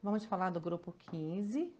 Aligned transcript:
Vamos 0.00 0.24
falar 0.24 0.50
do 0.50 0.60
grupo 0.60 0.94
15, 1.10 1.74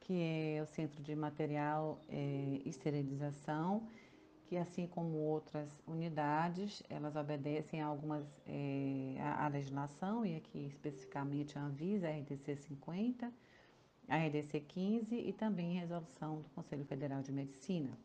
que 0.00 0.12
é 0.12 0.62
o 0.62 0.66
Centro 0.66 1.02
de 1.02 1.16
Material 1.16 1.98
é, 2.06 2.60
e 2.62 2.68
Esterilização, 2.68 3.88
que 4.44 4.54
assim 4.54 4.86
como 4.86 5.16
outras 5.16 5.66
unidades, 5.86 6.82
elas 6.90 7.16
obedecem 7.16 7.80
a 7.80 7.86
algumas 7.86 8.26
é, 8.46 9.16
a, 9.18 9.46
a, 9.46 9.48
legislação, 9.48 10.26
e 10.26 10.36
aqui 10.36 10.66
especificamente 10.66 11.58
a 11.58 11.62
Anvisa, 11.62 12.06
a 12.06 12.10
RDC 12.10 12.54
50, 12.56 13.32
a 14.08 14.16
RDC 14.18 14.60
15 14.60 15.14
e 15.14 15.32
também 15.32 15.78
a 15.78 15.80
resolução 15.80 16.42
do 16.42 16.50
Conselho 16.50 16.84
Federal 16.84 17.22
de 17.22 17.32
Medicina. 17.32 17.98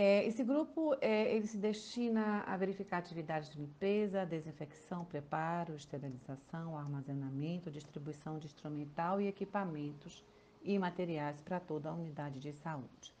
É, 0.00 0.24
esse 0.24 0.44
grupo 0.44 0.94
é, 1.00 1.34
ele 1.34 1.48
se 1.48 1.58
destina 1.58 2.44
a 2.46 2.56
verificar 2.56 2.98
atividades 2.98 3.50
de 3.50 3.58
limpeza, 3.58 4.24
desinfecção, 4.24 5.04
preparo, 5.04 5.74
esterilização, 5.74 6.78
armazenamento, 6.78 7.68
distribuição 7.68 8.38
de 8.38 8.46
instrumental 8.46 9.20
e 9.20 9.26
equipamentos 9.26 10.24
e 10.62 10.78
materiais 10.78 11.40
para 11.40 11.58
toda 11.58 11.88
a 11.88 11.92
unidade 11.92 12.38
de 12.38 12.52
saúde. 12.52 13.12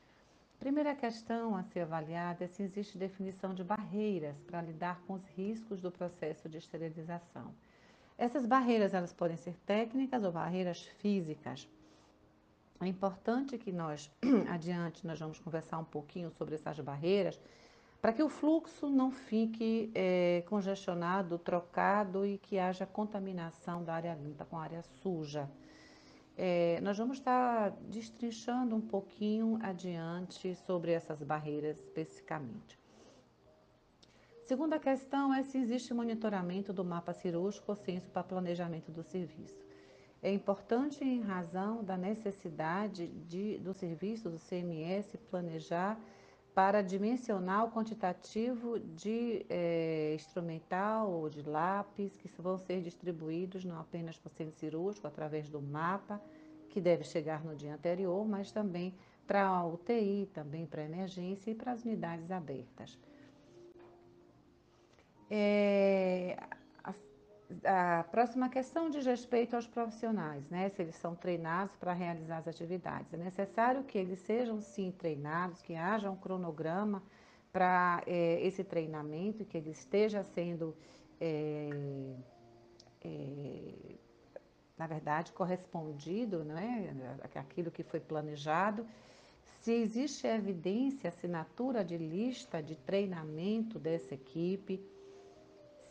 Primeira 0.60 0.94
questão 0.94 1.56
a 1.56 1.64
ser 1.64 1.80
avaliada 1.80 2.44
é 2.44 2.46
se 2.46 2.62
existe 2.62 2.96
definição 2.96 3.52
de 3.52 3.64
barreiras 3.64 4.40
para 4.42 4.62
lidar 4.62 5.00
com 5.04 5.14
os 5.14 5.26
riscos 5.36 5.80
do 5.80 5.90
processo 5.90 6.48
de 6.48 6.58
esterilização. 6.58 7.52
Essas 8.16 8.46
barreiras 8.46 8.94
elas 8.94 9.12
podem 9.12 9.36
ser 9.36 9.56
técnicas 9.66 10.22
ou 10.22 10.30
barreiras 10.30 10.82
físicas. 11.00 11.68
É 12.80 12.86
importante 12.86 13.58
que 13.58 13.72
nós, 13.72 14.10
adiante, 14.48 15.04
nós 15.06 15.18
vamos 15.18 15.40
conversar 15.40 15.78
um 15.78 15.84
pouquinho 15.84 16.30
sobre 16.30 16.54
essas 16.54 16.78
barreiras, 16.78 17.40
para 18.00 18.12
que 18.12 18.22
o 18.22 18.28
fluxo 18.28 18.88
não 18.88 19.10
fique 19.10 19.90
é, 19.92 20.44
congestionado, 20.48 21.36
trocado 21.38 22.24
e 22.24 22.38
que 22.38 22.56
haja 22.56 22.86
contaminação 22.86 23.82
da 23.82 23.94
área 23.94 24.14
limpa 24.14 24.44
com 24.44 24.56
a 24.56 24.62
área 24.62 24.82
suja. 25.02 25.50
É, 26.36 26.80
nós 26.80 26.96
vamos 26.96 27.18
estar 27.18 27.70
destrinchando 27.90 28.76
um 28.76 28.80
pouquinho 28.80 29.58
adiante 29.60 30.54
sobre 30.54 30.92
essas 30.92 31.20
barreiras 31.20 31.80
especificamente. 31.80 32.78
Segunda 34.46 34.78
questão 34.78 35.34
é 35.34 35.42
se 35.42 35.58
existe 35.58 35.92
monitoramento 35.92 36.72
do 36.72 36.84
mapa 36.84 37.12
cirúrgico 37.12 37.72
ou 37.72 37.76
censo 37.76 38.08
para 38.08 38.22
planejamento 38.22 38.92
do 38.92 39.02
serviço 39.02 39.67
é 40.22 40.32
importante 40.32 41.04
em 41.04 41.20
razão 41.20 41.82
da 41.84 41.96
necessidade 41.96 43.06
de, 43.06 43.58
do 43.58 43.72
serviço 43.72 44.28
do 44.28 44.38
CMS 44.38 45.16
planejar 45.30 45.98
para 46.54 46.82
dimensionar 46.82 47.64
o 47.66 47.70
quantitativo 47.70 48.80
de 48.80 49.46
é, 49.48 50.14
instrumental 50.16 51.08
ou 51.08 51.28
de 51.28 51.42
lápis 51.42 52.16
que 52.16 52.28
vão 52.40 52.58
ser 52.58 52.82
distribuídos 52.82 53.64
não 53.64 53.78
apenas 53.78 54.18
para 54.18 54.28
o 54.28 54.32
centro 54.32 54.58
cirúrgico 54.58 55.06
através 55.06 55.48
do 55.48 55.62
mapa, 55.62 56.20
que 56.68 56.80
deve 56.80 57.04
chegar 57.04 57.44
no 57.44 57.54
dia 57.54 57.74
anterior, 57.74 58.26
mas 58.26 58.50
também 58.50 58.92
para 59.24 59.46
a 59.46 59.64
UTI, 59.64 60.28
também 60.34 60.66
para 60.66 60.82
a 60.82 60.84
emergência 60.84 61.50
e 61.52 61.54
para 61.54 61.72
as 61.72 61.84
unidades 61.84 62.28
abertas. 62.30 62.98
É, 65.30 66.36
a 67.64 68.04
próxima 68.04 68.48
questão 68.48 68.90
diz 68.90 69.06
respeito 69.06 69.56
aos 69.56 69.66
profissionais, 69.66 70.48
né? 70.50 70.68
Se 70.68 70.82
eles 70.82 70.96
são 70.96 71.14
treinados 71.14 71.74
para 71.76 71.92
realizar 71.92 72.38
as 72.38 72.48
atividades. 72.48 73.12
É 73.12 73.16
necessário 73.16 73.84
que 73.84 73.96
eles 73.96 74.18
sejam 74.20 74.60
sim 74.60 74.90
treinados, 74.90 75.62
que 75.62 75.74
haja 75.74 76.10
um 76.10 76.16
cronograma 76.16 77.02
para 77.50 78.02
é, 78.06 78.40
esse 78.46 78.62
treinamento, 78.62 79.44
que 79.46 79.56
ele 79.56 79.70
esteja 79.70 80.22
sendo, 80.22 80.76
é, 81.18 81.70
é, 83.02 83.96
na 84.76 84.86
verdade, 84.86 85.32
correspondido, 85.32 86.44
né? 86.44 87.18
Aquilo 87.34 87.70
que 87.70 87.82
foi 87.82 88.00
planejado. 88.00 88.86
Se 89.62 89.72
existe 89.72 90.26
evidência, 90.26 91.08
assinatura 91.08 91.82
de 91.82 91.96
lista 91.96 92.62
de 92.62 92.76
treinamento 92.76 93.78
dessa 93.78 94.14
equipe 94.14 94.84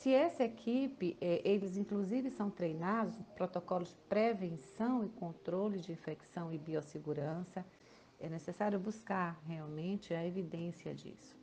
se 0.08 0.14
essa 0.14 0.46
equipe, 0.46 1.18
é, 1.20 1.42
eles 1.44 1.76
inclusive 1.76 2.30
são 2.30 2.50
treinados 2.50 3.14
protocolos 3.36 3.90
de 3.90 3.96
prevenção 4.08 5.04
e 5.04 5.10
controle 5.10 5.80
de 5.80 5.92
infecção 5.92 6.54
e 6.54 6.58
biossegurança, 6.58 7.66
é 8.18 8.30
necessário 8.30 8.80
buscar 8.80 9.38
realmente 9.46 10.14
a 10.14 10.26
evidência 10.26 10.96
disso. 10.96 11.36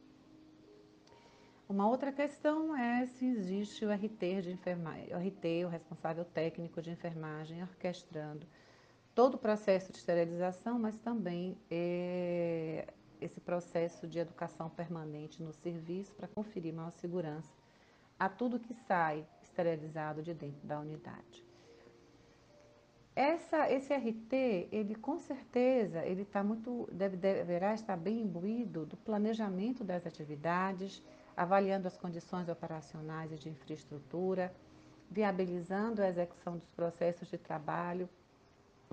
Uma 1.69 1.87
outra 1.87 2.11
questão 2.11 2.75
é 2.75 3.05
se 3.05 3.27
existe 3.27 3.85
o 3.85 3.93
RT 3.93 4.41
de 4.45 4.53
enfermagem, 4.53 5.15
o 5.15 5.19
RT, 5.19 5.67
o 5.67 5.69
responsável 5.69 6.25
técnico 6.25 6.81
de 6.81 6.91
enfermagem, 6.91 7.63
orquestrando 7.63 8.47
todo 9.15 9.35
o 9.35 9.39
processo 9.39 9.93
de 9.93 9.99
esterilização, 9.99 10.79
mas 10.79 10.97
também 10.97 11.55
é, 11.71 12.87
esse 13.21 13.43
processo 13.43 14.09
de 14.09 14.21
educação 14.21 14.71
permanente 14.71 15.43
no 15.43 15.53
serviço 15.53 16.15
para 16.15 16.27
conferir 16.27 16.73
maior 16.73 16.93
segurança 16.93 17.53
a 18.19 18.29
tudo 18.29 18.59
que 18.59 18.75
sai 18.75 19.27
esterilizado 19.43 20.23
de 20.23 20.35
dentro 20.35 20.67
da 20.67 20.79
unidade. 20.81 21.45
Essa, 23.17 23.71
esse 23.71 23.95
RT, 23.95 24.69
ele 24.73 24.97
com 24.97 25.19
certeza, 25.19 26.05
ele 26.05 26.23
está 26.23 26.43
muito, 26.43 26.89
deve, 26.93 27.17
deverá 27.17 27.73
estar 27.73 27.97
bem 27.97 28.23
imbuído 28.23 28.85
do 28.85 28.97
planejamento 28.97 29.85
das 29.85 30.05
atividades, 30.05 31.01
avaliando 31.37 31.87
as 31.87 31.97
condições 31.97 32.49
operacionais 32.49 33.31
e 33.31 33.37
de 33.37 33.49
infraestrutura, 33.49 34.53
viabilizando 35.09 36.03
a 36.03 36.09
execução 36.09 36.57
dos 36.57 36.69
processos 36.71 37.29
de 37.29 37.39
trabalho, 37.39 38.09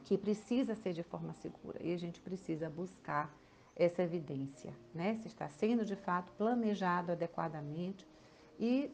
que 0.04 0.18
precisa 0.18 0.76
ser 0.76 0.94
de 0.94 1.02
forma 1.02 1.34
segura. 1.34 1.80
E 1.82 1.92
a 1.92 1.98
gente 1.98 2.22
precisa 2.22 2.70
buscar 2.70 3.34
essa 3.76 4.04
evidência, 4.04 4.72
né? 4.94 5.16
Se 5.16 5.28
está 5.28 5.50
sendo 5.50 5.84
de 5.84 5.96
fato 5.96 6.32
planejado 6.34 7.12
adequadamente 7.12 8.08
e 8.60 8.92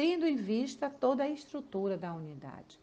tendo 0.00 0.26
em 0.26 0.34
vista 0.34 0.88
toda 0.88 1.24
a 1.24 1.28
estrutura 1.28 1.98
da 1.98 2.14
unidade. 2.14 2.80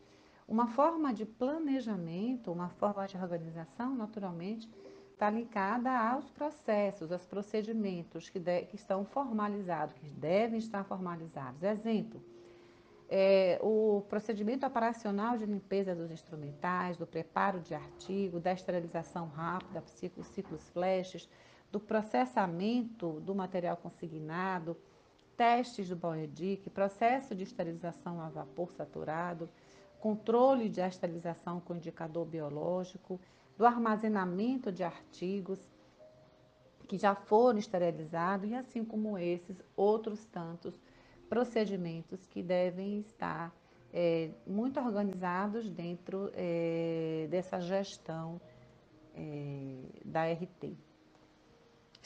Uma 0.47 0.67
forma 0.67 1.11
de 1.11 1.25
planejamento, 1.25 2.51
uma 2.51 2.69
forma 2.69 3.07
de 3.07 3.17
organização, 3.17 3.95
naturalmente, 3.95 4.69
está 5.13 5.27
ligada 5.27 5.89
aos 5.89 6.29
processos, 6.29 7.11
aos 7.11 7.25
procedimentos 7.25 8.29
que, 8.29 8.37
de, 8.37 8.61
que 8.65 8.75
estão 8.75 9.03
formalizados, 9.03 9.95
que 9.95 10.07
devem 10.11 10.59
estar 10.59 10.83
formalizados. 10.83 11.63
Exemplo, 11.63 12.21
é, 13.09 13.57
o 13.63 14.03
procedimento 14.07 14.63
operacional 14.63 15.39
de 15.39 15.45
limpeza 15.47 15.95
dos 15.95 16.11
instrumentais, 16.11 16.97
do 16.97 17.07
preparo 17.07 17.59
de 17.61 17.73
artigo, 17.73 18.39
da 18.39 18.53
esterilização 18.53 19.27
rápida, 19.29 19.81
ciclos, 19.87 20.27
ciclos 20.27 20.69
flashes, 20.69 21.27
do 21.71 21.79
processamento 21.79 23.19
do 23.21 23.33
material 23.33 23.75
consignado, 23.75 24.77
testes 25.37 25.87
do 25.87 25.95
Bioedic, 25.95 26.69
processo 26.71 27.35
de 27.35 27.43
esterilização 27.43 28.19
a 28.19 28.27
vapor 28.27 28.71
saturado, 28.71 29.47
controle 29.99 30.67
de 30.67 30.81
esterilização 30.81 31.59
com 31.59 31.75
indicador 31.75 32.25
biológico, 32.25 33.21
do 33.55 33.65
armazenamento 33.65 34.71
de 34.71 34.83
artigos 34.83 35.59
que 36.87 36.97
já 36.97 37.13
foram 37.13 37.59
esterilizados 37.59 38.49
e 38.49 38.55
assim 38.55 38.83
como 38.83 39.17
esses 39.17 39.57
outros 39.75 40.25
tantos 40.25 40.73
procedimentos 41.29 42.25
que 42.25 42.41
devem 42.41 42.99
estar 42.99 43.53
é, 43.93 44.29
muito 44.45 44.79
organizados 44.79 45.69
dentro 45.69 46.31
é, 46.33 47.27
dessa 47.29 47.59
gestão 47.59 48.39
é, 49.13 49.75
da 50.05 50.31
RT. 50.31 50.77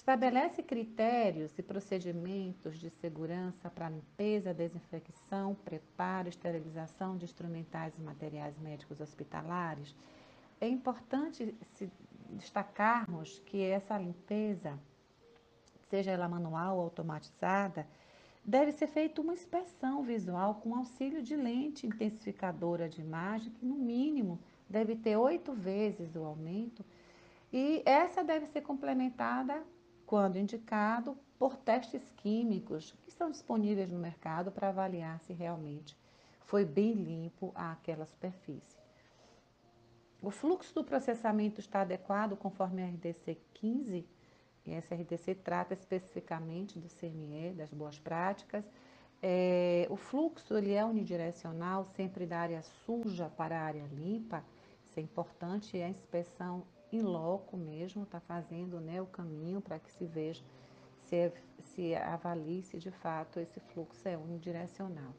Estabelece 0.01 0.63
critérios 0.63 1.59
e 1.59 1.61
procedimentos 1.61 2.79
de 2.79 2.89
segurança 2.89 3.69
para 3.69 3.87
limpeza, 3.87 4.51
desinfecção, 4.51 5.53
preparo, 5.53 6.27
esterilização 6.27 7.15
de 7.15 7.25
instrumentais 7.25 7.93
e 7.99 8.01
materiais 8.01 8.57
médicos 8.57 8.99
hospitalares. 8.99 9.95
É 10.59 10.67
importante 10.67 11.55
destacarmos 12.31 13.37
que 13.45 13.61
essa 13.61 13.95
limpeza, 13.95 14.75
seja 15.87 16.09
ela 16.09 16.27
manual 16.27 16.77
ou 16.77 16.83
automatizada, 16.85 17.87
deve 18.43 18.71
ser 18.71 18.87
feita 18.87 19.21
uma 19.21 19.33
inspeção 19.33 20.01
visual 20.01 20.55
com 20.55 20.75
auxílio 20.75 21.21
de 21.21 21.35
lente 21.35 21.85
intensificadora 21.85 22.89
de 22.89 23.01
imagem, 23.01 23.51
que 23.51 23.63
no 23.63 23.75
mínimo 23.75 24.39
deve 24.67 24.95
ter 24.95 25.15
oito 25.15 25.53
vezes 25.53 26.15
o 26.15 26.23
aumento, 26.23 26.83
e 27.53 27.83
essa 27.85 28.23
deve 28.23 28.47
ser 28.47 28.61
complementada 28.61 29.63
quando 30.11 30.37
indicado, 30.37 31.17
por 31.39 31.55
testes 31.55 32.03
químicos 32.17 32.93
que 33.01 33.07
estão 33.07 33.31
disponíveis 33.31 33.89
no 33.89 33.97
mercado 33.97 34.51
para 34.51 34.67
avaliar 34.67 35.21
se 35.21 35.31
realmente 35.31 35.97
foi 36.41 36.65
bem 36.65 36.91
limpo 36.91 37.53
aquela 37.55 38.05
superfície. 38.05 38.77
O 40.21 40.29
fluxo 40.29 40.75
do 40.75 40.83
processamento 40.83 41.61
está 41.61 41.79
adequado 41.79 42.35
conforme 42.35 42.83
a 42.83 42.87
RDC 42.87 43.37
15, 43.53 44.05
e 44.65 44.73
essa 44.73 44.95
RDC 44.95 45.35
trata 45.35 45.73
especificamente 45.73 46.77
do 46.77 46.89
CME, 46.89 47.53
das 47.53 47.71
boas 47.71 47.97
práticas. 47.97 48.65
É, 49.23 49.87
o, 49.89 49.95
fluxo 49.95 50.57
ele 50.57 50.73
é 50.73 50.83
unidirecional, 50.83 51.85
sempre 51.85 52.25
da 52.25 52.39
área 52.39 52.61
suja 52.85 53.29
para 53.29 53.57
a 53.57 53.63
área 53.63 53.85
limpa. 53.93 54.43
Isso 54.83 54.99
é 54.99 55.01
importante, 55.03 55.79
é 55.79 55.85
a 55.85 55.89
inspeção 55.89 56.65
em 56.91 57.01
loco 57.01 57.57
mesmo, 57.57 58.03
está 58.03 58.19
fazendo 58.19 58.79
né, 58.79 59.01
o 59.01 59.05
caminho 59.05 59.61
para 59.61 59.79
que 59.79 59.91
se 59.91 60.05
veja, 60.05 60.43
se, 61.05 61.31
se 61.59 61.95
avalie 61.95 62.61
se 62.63 62.77
de 62.77 62.91
fato 62.91 63.39
esse 63.39 63.59
fluxo 63.59 64.07
é 64.07 64.17
unidirecional. 64.17 65.13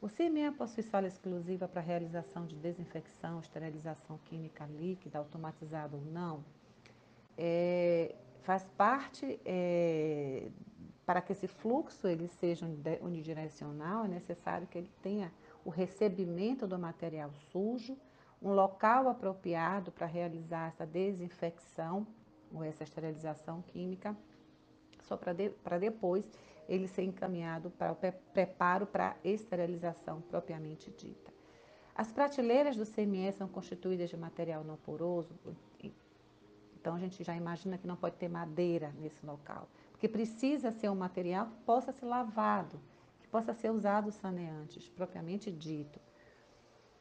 O 0.00 0.08
CME 0.08 0.50
possui 0.52 0.82
sala 0.82 1.06
exclusiva 1.06 1.66
para 1.66 1.80
realização 1.80 2.46
de 2.46 2.54
desinfecção, 2.56 3.40
esterilização 3.40 4.18
química 4.26 4.66
líquida, 4.66 5.18
automatizada 5.18 5.96
ou 5.96 6.02
não. 6.04 6.44
É, 7.36 8.14
faz 8.42 8.64
parte, 8.76 9.40
é, 9.44 10.48
para 11.04 11.22
que 11.22 11.32
esse 11.32 11.48
fluxo 11.48 12.06
ele 12.06 12.28
seja 12.28 12.66
unidirecional, 13.00 14.04
é 14.04 14.08
necessário 14.08 14.66
que 14.66 14.76
ele 14.76 14.90
tenha 15.02 15.32
o 15.64 15.70
recebimento 15.70 16.66
do 16.66 16.78
material 16.78 17.32
sujo, 17.50 17.96
um 18.40 18.52
local 18.52 19.08
apropriado 19.08 19.90
para 19.90 20.06
realizar 20.06 20.68
essa 20.68 20.86
desinfecção 20.86 22.06
ou 22.52 22.62
essa 22.62 22.84
esterilização 22.84 23.62
química, 23.62 24.16
só 25.02 25.16
para 25.16 25.32
de, 25.32 25.52
depois 25.80 26.24
ele 26.68 26.88
ser 26.88 27.02
encaminhado 27.02 27.70
para 27.70 27.92
o 27.92 27.96
preparo 28.32 28.86
para 28.86 29.16
esterilização 29.24 30.20
propriamente 30.20 30.90
dita. 30.90 31.32
As 31.94 32.12
prateleiras 32.12 32.76
do 32.76 32.84
CME 32.84 33.32
são 33.32 33.48
constituídas 33.48 34.10
de 34.10 34.16
material 34.16 34.62
não 34.62 34.76
poroso, 34.76 35.34
então 36.74 36.94
a 36.94 36.98
gente 36.98 37.24
já 37.24 37.34
imagina 37.34 37.78
que 37.78 37.86
não 37.86 37.96
pode 37.96 38.16
ter 38.16 38.28
madeira 38.28 38.92
nesse 38.98 39.24
local, 39.24 39.68
porque 39.90 40.06
precisa 40.06 40.70
ser 40.70 40.90
um 40.90 40.94
material 40.94 41.46
que 41.46 41.56
possa 41.64 41.90
ser 41.92 42.04
lavado, 42.04 42.78
que 43.20 43.28
possa 43.28 43.54
ser 43.54 43.70
usado 43.70 44.12
saneantes, 44.12 44.88
propriamente 44.88 45.50
dito. 45.50 45.98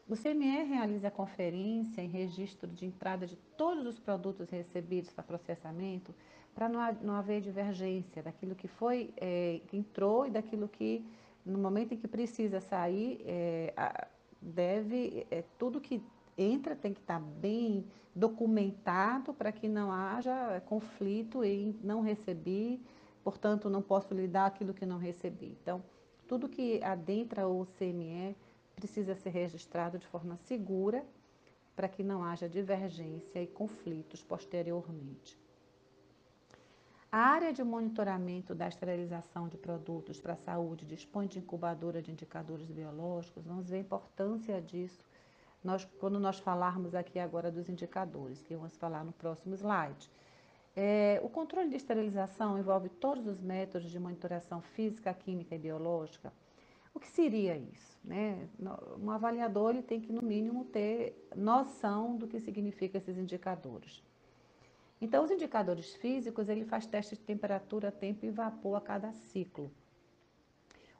O 0.08 0.16
CME 0.16 0.64
realiza 0.64 1.10
conferência 1.10 2.00
em 2.00 2.08
registro 2.08 2.70
de 2.70 2.86
entrada 2.86 3.26
de 3.26 3.36
todos 3.58 3.88
os 3.88 3.98
produtos 3.98 4.48
recebidos 4.52 5.12
para 5.12 5.24
processamento, 5.24 6.14
para 6.54 6.70
não, 6.70 7.16
haver 7.16 7.42
divergência 7.42 8.22
daquilo 8.22 8.54
que 8.54 8.68
foi, 8.68 9.12
é, 9.18 9.62
que 9.68 9.76
entrou 9.76 10.28
e 10.28 10.30
daquilo 10.30 10.68
que, 10.68 11.04
no 11.44 11.58
momento 11.58 11.96
em 11.96 11.98
que 11.98 12.08
precisa 12.08 12.62
sair, 12.62 13.20
é, 13.26 13.74
deve, 14.40 15.26
é, 15.32 15.44
tudo 15.58 15.82
que 15.82 16.04
entra 16.38 16.76
tem 16.76 16.94
que 16.94 17.00
estar 17.00 17.20
bem 17.20 17.84
documentado 18.14 19.34
para 19.34 19.52
que 19.52 19.68
não 19.68 19.92
haja 19.92 20.62
conflito 20.68 21.44
em 21.44 21.76
não 21.84 22.02
receber, 22.02 22.80
portanto, 23.24 23.72
não 23.72 23.82
posso 23.82 24.14
lhe 24.14 24.28
dar 24.28 24.46
aquilo 24.46 24.72
que 24.72 24.86
não 24.86 25.00
recebi. 25.00 25.58
Então, 25.64 25.84
tudo 26.28 26.48
que 26.48 26.80
adentra 26.84 27.48
o 27.48 27.66
CME 27.78 28.36
precisa 28.76 29.16
ser 29.16 29.30
registrado 29.30 29.98
de 29.98 30.06
forma 30.08 30.36
segura 30.36 31.04
para 31.76 31.90
que 31.90 32.04
não 32.04 32.24
haja 32.24 32.48
divergência 32.48 33.42
e 33.42 33.48
conflitos 33.48 34.22
posteriormente. 34.22 35.38
A 37.12 37.20
área 37.20 37.54
de 37.54 37.64
monitoramento 37.64 38.54
da 38.54 38.68
esterilização 38.68 39.48
de 39.48 39.58
produtos 39.58 40.20
para 40.20 40.34
a 40.34 40.38
saúde 40.38 40.86
dispõe 40.86 41.28
de 41.28 41.40
incubadora 41.40 42.02
de 42.02 42.12
indicadores 42.12 42.70
biológicos. 42.70 43.46
Vamos 43.46 43.70
ver 43.70 43.78
a 43.78 43.80
importância 43.80 44.62
disso 44.62 45.04
nós, 45.64 45.86
quando 46.00 46.20
nós 46.20 46.40
falarmos 46.40 46.94
aqui 46.94 47.18
agora 47.18 47.52
dos 47.52 47.70
indicadores, 47.70 48.42
que 48.42 48.56
vamos 48.56 48.76
falar 48.78 49.04
no 49.04 49.12
próximo 49.14 49.56
slide. 49.56 50.12
É, 50.76 51.20
o 51.24 51.30
controle 51.30 51.70
de 51.70 51.78
esterilização 51.78 52.60
envolve 52.60 52.90
todos 52.90 53.26
os 53.28 53.40
métodos 53.40 53.90
de 53.90 53.98
monitoração 53.98 54.62
física, 54.62 55.14
química 55.14 55.56
e 55.56 55.58
biológica 55.58 56.32
o 56.96 57.00
que 57.00 57.08
seria 57.10 57.58
isso? 57.58 58.00
Né? 58.02 58.48
Um 58.98 59.12
avaliador 59.12 59.72
ele 59.72 59.84
tem 59.84 60.00
que, 60.00 60.14
no 60.14 60.22
mínimo, 60.22 60.64
ter 60.64 61.28
noção 61.36 62.16
do 62.16 62.26
que 62.26 62.40
significam 62.40 63.00
esses 63.00 63.18
indicadores. 63.18 64.02
Então, 65.02 65.26
os 65.26 65.30
indicadores 65.30 65.94
físicos, 65.96 66.48
ele 66.48 66.64
faz 66.64 66.86
teste 66.86 67.16
de 67.16 67.22
temperatura, 67.22 67.92
tempo 67.92 68.26
e 68.26 68.32
vapor 68.32 68.78
a 68.78 68.82
cada 68.82 69.12
ciclo. 69.12 69.70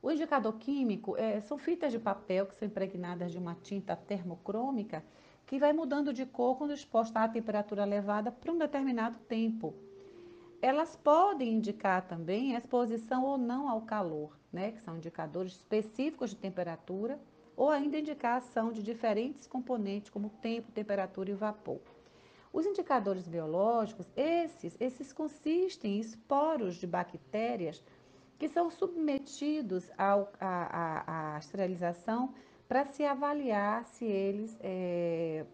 O 0.02 0.12
indicador 0.12 0.58
químico 0.58 1.16
é, 1.18 1.40
são 1.40 1.58
fitas 1.58 1.94
de 1.94 1.98
papel 1.98 2.46
que 2.46 2.56
são 2.56 2.68
impregnadas 2.68 3.32
de 3.32 3.38
uma 3.38 3.56
tinta 3.56 3.96
termocrômica 3.96 5.04
que 5.46 5.58
vai 5.58 5.72
mudando 5.72 6.12
de 6.12 6.26
cor 6.26 6.58
quando 6.58 6.74
exposta 6.74 7.22
à 7.22 7.30
temperatura 7.30 7.84
elevada 7.84 8.32
por 8.32 8.52
um 8.52 8.58
determinado 8.58 9.18
tempo. 9.20 9.74
Elas 10.62 10.96
podem 10.96 11.54
indicar 11.54 12.08
também 12.08 12.56
a 12.56 12.60
exposição 12.60 13.24
ou 13.24 13.38
não 13.38 13.70
ao 13.70 13.82
calor 13.82 14.32
né, 14.56 14.72
que 14.72 14.82
são 14.82 14.96
indicadores 14.96 15.52
específicos 15.52 16.30
de 16.30 16.38
temperatura, 16.38 17.20
ou 17.58 17.70
ainda 17.70 18.00
indicar 18.00 18.36
a 18.36 18.38
ação 18.38 18.72
de 18.72 18.82
diferentes 18.82 19.46
componentes, 19.46 20.10
como 20.10 20.30
tempo, 20.30 20.72
temperatura 20.72 21.30
e 21.30 21.34
vapor. 21.34 21.82
Os 22.54 22.66
indicadores 22.66 23.28
biológicos, 23.28 24.08
esses, 24.16 24.78
esses 24.80 25.12
consistem 25.12 25.98
em 25.98 26.00
esporos 26.00 26.76
de 26.76 26.88
bactérias 26.88 27.84
que 28.40 28.48
são 28.48 28.72
submetidos 28.72 29.92
à 29.98 31.38
esterilização 31.38 32.34
para 32.66 32.86
se 32.86 33.04
avaliar 33.04 33.84
se 33.86 34.06
eles, 34.06 34.58
é, 34.62 35.46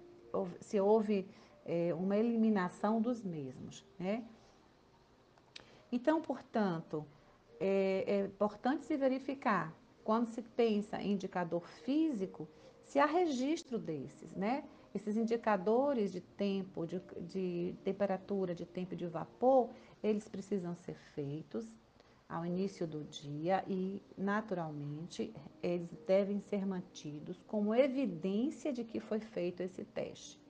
se 0.59 0.79
houve 0.79 1.27
é, 1.65 1.91
uma 1.95 2.17
eliminação 2.17 3.01
dos 3.01 3.23
mesmos. 3.23 3.83
Né? 3.97 4.23
Então, 5.91 6.21
portanto, 6.21 7.05
é, 7.59 8.03
é 8.07 8.25
importante 8.25 8.85
se 8.85 8.95
verificar, 8.95 9.75
quando 10.03 10.27
se 10.27 10.41
pensa 10.41 11.01
em 11.01 11.11
indicador 11.11 11.67
físico, 11.67 12.47
se 12.85 12.97
há 12.97 13.05
registro 13.05 13.77
desses, 13.77 14.31
né? 14.35 14.63
Esses 14.93 15.15
indicadores 15.15 16.11
de 16.11 16.19
tempo, 16.19 16.85
de, 16.85 16.99
de 17.21 17.75
temperatura, 17.83 18.53
de 18.53 18.65
tempo 18.65 18.95
de 18.95 19.07
vapor, 19.07 19.69
eles 20.03 20.27
precisam 20.27 20.75
ser 20.75 20.95
feitos 21.13 21.65
ao 22.27 22.45
início 22.45 22.87
do 22.87 23.03
dia 23.03 23.63
e, 23.67 24.01
naturalmente, 24.17 25.33
eles 25.61 25.89
devem 26.07 26.39
ser 26.41 26.65
mantidos 26.65 27.41
como 27.47 27.75
evidência 27.75 28.73
de 28.73 28.83
que 28.83 28.99
foi 28.99 29.19
feito 29.19 29.61
esse 29.61 29.83
teste. 29.83 30.40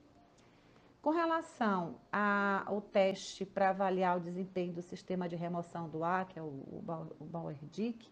Com 1.01 1.09
relação 1.09 1.95
ao 2.12 2.80
teste 2.80 3.44
para 3.44 3.69
avaliar 3.69 4.18
o 4.18 4.19
desempenho 4.19 4.74
do 4.74 4.83
sistema 4.83 5.27
de 5.27 5.36
remoção 5.36 5.89
do 5.89 6.03
ar, 6.03 6.27
que 6.27 6.38
é 6.38 6.44
o, 6.44 6.45
o 7.19 7.25
Bauer-Dick, 7.25 8.07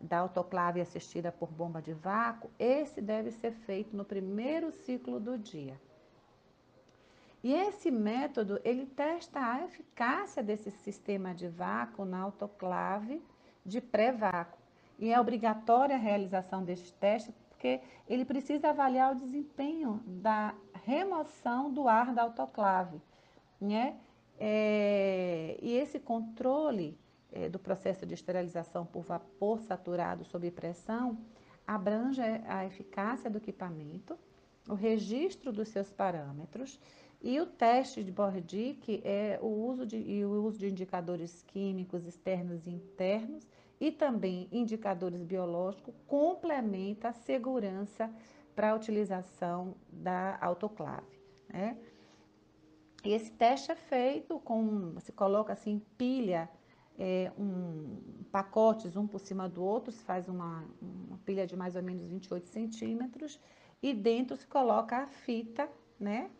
da 0.00 0.18
autoclave 0.18 0.80
assistida 0.80 1.32
por 1.32 1.50
bomba 1.50 1.82
de 1.82 1.92
vácuo, 1.92 2.48
esse 2.58 3.00
deve 3.00 3.32
ser 3.32 3.52
feito 3.52 3.96
no 3.96 4.04
primeiro 4.04 4.70
ciclo 4.70 5.18
do 5.18 5.36
dia. 5.36 5.80
E 7.42 7.52
esse 7.52 7.90
método, 7.90 8.60
ele 8.62 8.86
testa 8.86 9.40
a 9.40 9.64
eficácia 9.64 10.44
desse 10.44 10.70
sistema 10.70 11.34
de 11.34 11.48
vácuo 11.48 12.04
na 12.04 12.20
autoclave 12.20 13.20
de 13.66 13.80
pré-vácuo. 13.80 14.60
E 14.96 15.12
é 15.12 15.18
obrigatória 15.18 15.96
a 15.96 15.98
realização 15.98 16.64
deste 16.64 16.92
teste, 16.94 17.32
porque 17.48 17.80
ele 18.08 18.24
precisa 18.24 18.70
avaliar 18.70 19.12
o 19.12 19.16
desempenho 19.16 20.00
da 20.06 20.54
remoção 20.84 21.72
do 21.72 21.88
ar 21.88 22.12
da 22.12 22.22
autoclave. 22.22 23.00
Né? 23.60 23.96
É, 24.38 25.58
e 25.62 25.72
esse 25.74 26.00
controle 26.00 26.98
é, 27.32 27.48
do 27.48 27.58
processo 27.58 28.04
de 28.04 28.14
esterilização 28.14 28.84
por 28.84 29.02
vapor 29.02 29.60
saturado 29.60 30.24
sob 30.24 30.50
pressão 30.50 31.18
abrange 31.66 32.20
a 32.20 32.66
eficácia 32.66 33.30
do 33.30 33.38
equipamento, 33.38 34.18
o 34.68 34.74
registro 34.74 35.52
dos 35.52 35.68
seus 35.68 35.90
parâmetros 35.90 36.78
e 37.20 37.40
o 37.40 37.46
teste 37.46 38.02
de 38.02 38.10
Bordick 38.10 39.00
é 39.04 39.38
o 39.40 39.46
uso 39.46 39.86
de, 39.86 39.96
e 39.96 40.24
o 40.24 40.44
uso 40.44 40.58
de 40.58 40.68
indicadores 40.68 41.42
químicos 41.44 42.04
externos 42.04 42.66
e 42.66 42.70
internos 42.70 43.46
e 43.80 43.90
também 43.90 44.48
indicadores 44.50 45.22
biológicos 45.22 45.94
complementa 46.06 47.08
a 47.08 47.12
segurança 47.12 48.12
para 48.54 48.70
a 48.70 48.74
utilização 48.74 49.74
da 49.90 50.38
autoclave. 50.40 51.18
Né? 51.48 51.76
E 53.04 53.12
esse 53.12 53.30
teste 53.32 53.72
é 53.72 53.74
feito 53.74 54.38
com, 54.40 54.98
se 55.00 55.12
coloca 55.12 55.52
assim, 55.52 55.82
pilha 55.98 56.48
é, 56.98 57.32
um, 57.38 57.98
pacotes 58.30 58.96
um 58.96 59.06
por 59.06 59.18
cima 59.18 59.48
do 59.48 59.62
outro, 59.64 59.90
se 59.90 60.02
faz 60.04 60.28
uma, 60.28 60.64
uma 60.80 61.18
pilha 61.24 61.46
de 61.46 61.56
mais 61.56 61.74
ou 61.74 61.82
menos 61.82 62.06
28 62.06 62.48
centímetros 62.48 63.40
e 63.82 63.92
dentro 63.92 64.36
se 64.36 64.46
coloca 64.46 64.98
a 64.98 65.06
fita, 65.06 65.68
né? 65.98 66.30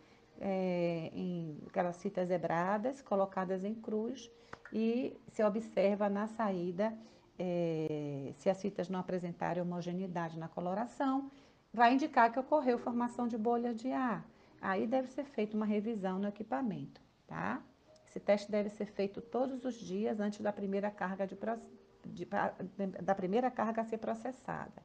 É, 0.40 1.10
em 1.12 1.58
aquelas 1.68 2.02
fitas 2.02 2.28
zebradas, 2.28 3.00
colocadas 3.02 3.64
em 3.64 3.74
cruz 3.74 4.30
e 4.72 5.16
se 5.28 5.42
observa 5.44 6.08
na 6.08 6.26
saída 6.26 6.96
é, 7.38 8.32
se 8.38 8.48
as 8.48 8.60
fitas 8.60 8.88
não 8.88 8.98
apresentarem 8.98 9.62
homogeneidade 9.62 10.38
na 10.38 10.48
coloração 10.48 11.30
vai 11.72 11.94
indicar 11.94 12.30
que 12.30 12.38
ocorreu 12.38 12.78
formação 12.78 13.26
de 13.26 13.38
bolha 13.38 13.74
de 13.74 13.90
ar. 13.90 14.24
Aí 14.60 14.86
deve 14.86 15.08
ser 15.08 15.24
feita 15.24 15.56
uma 15.56 15.66
revisão 15.66 16.18
no 16.18 16.28
equipamento, 16.28 17.00
tá? 17.26 17.62
Esse 18.06 18.20
teste 18.20 18.50
deve 18.50 18.68
ser 18.68 18.86
feito 18.86 19.20
todos 19.20 19.64
os 19.64 19.74
dias 19.74 20.20
antes 20.20 20.40
da 20.40 20.52
primeira 20.52 20.90
carga, 20.90 21.26
de, 21.26 21.36
de, 22.04 22.26
da 23.02 23.14
primeira 23.14 23.50
carga 23.50 23.80
a 23.80 23.84
ser 23.84 23.98
processada. 23.98 24.82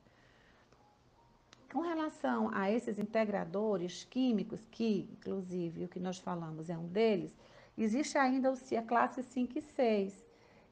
com 1.71 1.81
relação 1.81 2.49
a 2.53 2.71
esses 2.71 2.97
integradores 2.97 4.05
químicos, 4.05 4.65
que 4.71 5.09
inclusive 5.11 5.83
o 5.83 5.87
que 5.89 5.99
nós 5.99 6.17
falamos 6.17 6.69
é 6.69 6.77
um 6.77 6.87
deles, 6.87 7.35
existe 7.77 8.17
ainda 8.17 8.51
a 8.51 8.81
classe 8.81 9.21
5 9.21 9.57
e 9.59 9.61
6, 9.61 10.25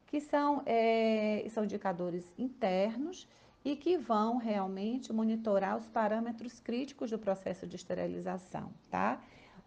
que 0.06 0.20
são, 0.20 0.62
é, 0.64 1.46
são 1.50 1.64
indicadores 1.64 2.24
internos 2.38 3.28
e 3.66 3.74
que 3.74 3.98
vão 3.98 4.36
realmente 4.36 5.12
monitorar 5.12 5.76
os 5.76 5.88
parâmetros 5.88 6.60
críticos 6.60 7.10
do 7.10 7.18
processo 7.18 7.66
de 7.66 7.74
esterilização, 7.74 8.70
tá? 8.88 9.20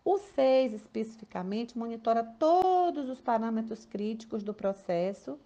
O 0.06 0.18
6, 0.18 0.74
especificamente, 0.74 1.78
monitora 1.78 2.24
todos 2.24 3.10
os 3.10 3.20
parâmetros 3.20 3.86
críticos 3.86 4.42
do 4.42 4.54
processo 4.54 5.38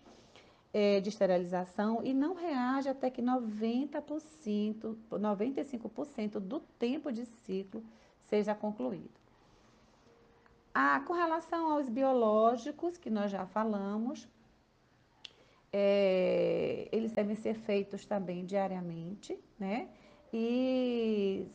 é, 0.71 0.99
de 0.99 1.09
esterilização 1.09 2.03
e 2.03 2.13
não 2.13 2.35
reage 2.35 2.87
até 2.87 3.09
que 3.09 3.23
90%, 3.23 4.95
95% 5.09 6.39
do 6.39 6.59
tempo 6.77 7.11
de 7.11 7.25
ciclo 7.25 7.83
seja 8.29 8.53
concluído. 8.53 9.19
Ah, 10.71 10.99
com 11.07 11.13
relação 11.13 11.71
aos 11.71 11.89
biológicos, 11.89 12.99
que 12.99 13.09
nós 13.09 13.31
já 13.31 13.47
falamos, 13.47 14.27
é, 15.73 16.87
eles 16.91 17.11
devem 17.11 17.35
ser 17.35 17.55
feitos 17.55 18.05
também 18.05 18.45
diariamente, 18.45 19.37
né? 19.57 19.89
E 20.31 21.47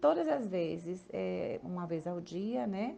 todas 0.00 0.26
as 0.26 0.46
vezes, 0.46 1.06
é, 1.12 1.60
uma 1.62 1.86
vez 1.86 2.06
ao 2.06 2.18
dia, 2.18 2.66
né? 2.66 2.96